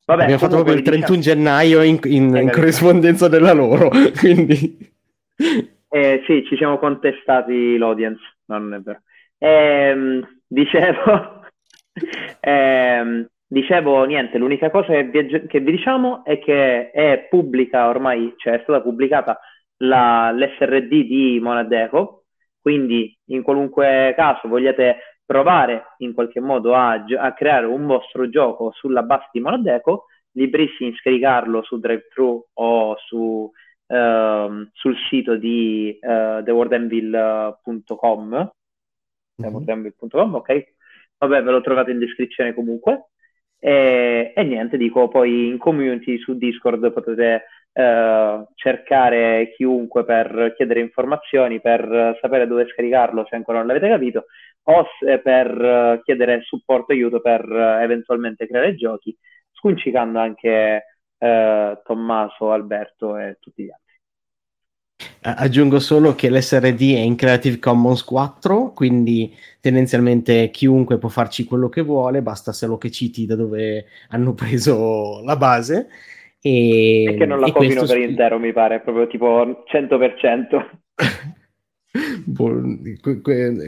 [0.04, 1.36] Vabbè, abbiamo fatto proprio il 31 diciamo...
[1.36, 4.92] gennaio in, in, in corrispondenza della loro, quindi...
[5.88, 9.00] Eh, sì, ci siamo contestati l'audience, no, non è vero.
[9.38, 11.42] Ehm, dicevo,
[12.40, 18.32] ehm, dicevo niente, l'unica cosa che vi, che vi, diciamo è che è pubblica ormai,
[18.36, 19.38] cioè è stata pubblicata
[19.78, 22.24] la, l'SRD di Monadeco,
[22.60, 24.96] quindi in qualunque caso vogliate
[25.26, 30.90] provare in qualche modo a, a creare un vostro gioco sulla base di Monadeco, librissimi
[30.90, 33.50] in scaricarlo su DriveThru o su,
[33.86, 38.52] uh, sul sito di uh, thewordanvil.com
[39.42, 40.34] mm-hmm.
[40.34, 40.72] ok?
[41.18, 43.08] Vabbè, ve lo trovate in descrizione comunque.
[43.58, 50.80] E, e, niente, dico, poi in community su Discord potete eh, cercare chiunque per chiedere
[50.80, 54.26] informazioni, per sapere dove scaricarlo se ancora non l'avete capito,
[54.64, 54.86] o
[55.22, 57.44] per chiedere supporto e aiuto per
[57.80, 59.16] eventualmente creare giochi,
[59.52, 60.84] scuncicando anche
[61.18, 63.83] eh, Tommaso, Alberto e tutti gli altri.
[65.26, 71.70] Aggiungo solo che l'SRD è in Creative Commons 4, quindi tendenzialmente chiunque può farci quello
[71.70, 75.88] che vuole, basta solo che citi da dove hanno preso la base.
[76.42, 80.68] E, e che non la copino per intero, mi pare, proprio tipo 100%.
[82.24, 82.60] Boh,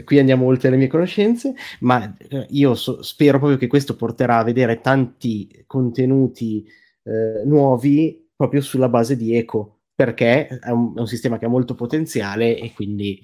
[0.03, 4.37] qui andiamo oltre le mie conoscenze, ma eh, io so, spero proprio che questo porterà
[4.37, 6.63] a vedere tanti contenuti
[7.03, 11.49] eh, nuovi proprio sulla base di Eco, perché è un, è un, sistema che ha
[11.49, 13.19] molto potenziale e quindi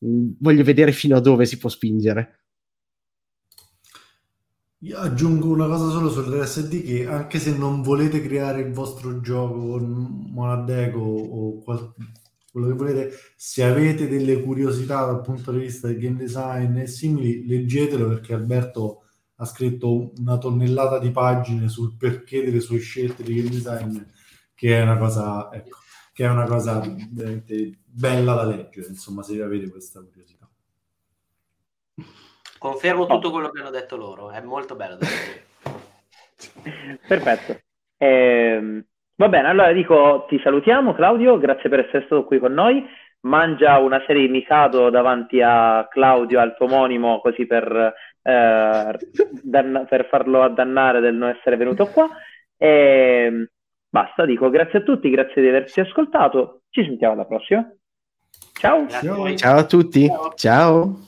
[0.00, 2.40] mh, mm, voglio vedere fino a dove si può spingere.
[4.80, 9.78] Io aggiungo una cosa solo sull'RSD che anche se non volete creare il vostro gioco
[9.78, 11.94] Monadeco o qual-
[12.50, 16.88] quello che volete, se avete delle curiosità dal punto di vista del game design e
[16.88, 19.02] simili, leggetelo perché Alberto
[19.36, 23.96] ha scritto una tonnellata di pagine sul perché delle sue scelte di game design,
[24.54, 25.78] che è una cosa, ecco,
[26.16, 30.48] che è una cosa veramente bella da leggere, insomma, se avete questa curiosità.
[32.58, 35.44] Confermo tutto quello che hanno detto loro, è molto bello da leggere.
[37.06, 37.60] Perfetto.
[37.98, 38.84] Eh,
[39.18, 42.82] Va bene, allora dico ti salutiamo Claudio, grazie per essere stato qui con noi.
[43.20, 48.98] Mangia una serie di Mikado davanti a Claudio, al tuo omonimo, così per, eh,
[49.42, 52.08] danna- per farlo addannare del non essere venuto qua.
[52.56, 53.48] E
[53.96, 56.60] basta, dico grazie a tutti, grazie di averci ascoltato.
[56.68, 57.66] Ci sentiamo alla prossima.
[58.52, 58.86] Ciao.
[58.88, 60.06] Ciao, Ciao a tutti.
[60.06, 60.32] Ciao.
[60.34, 60.98] Ciao.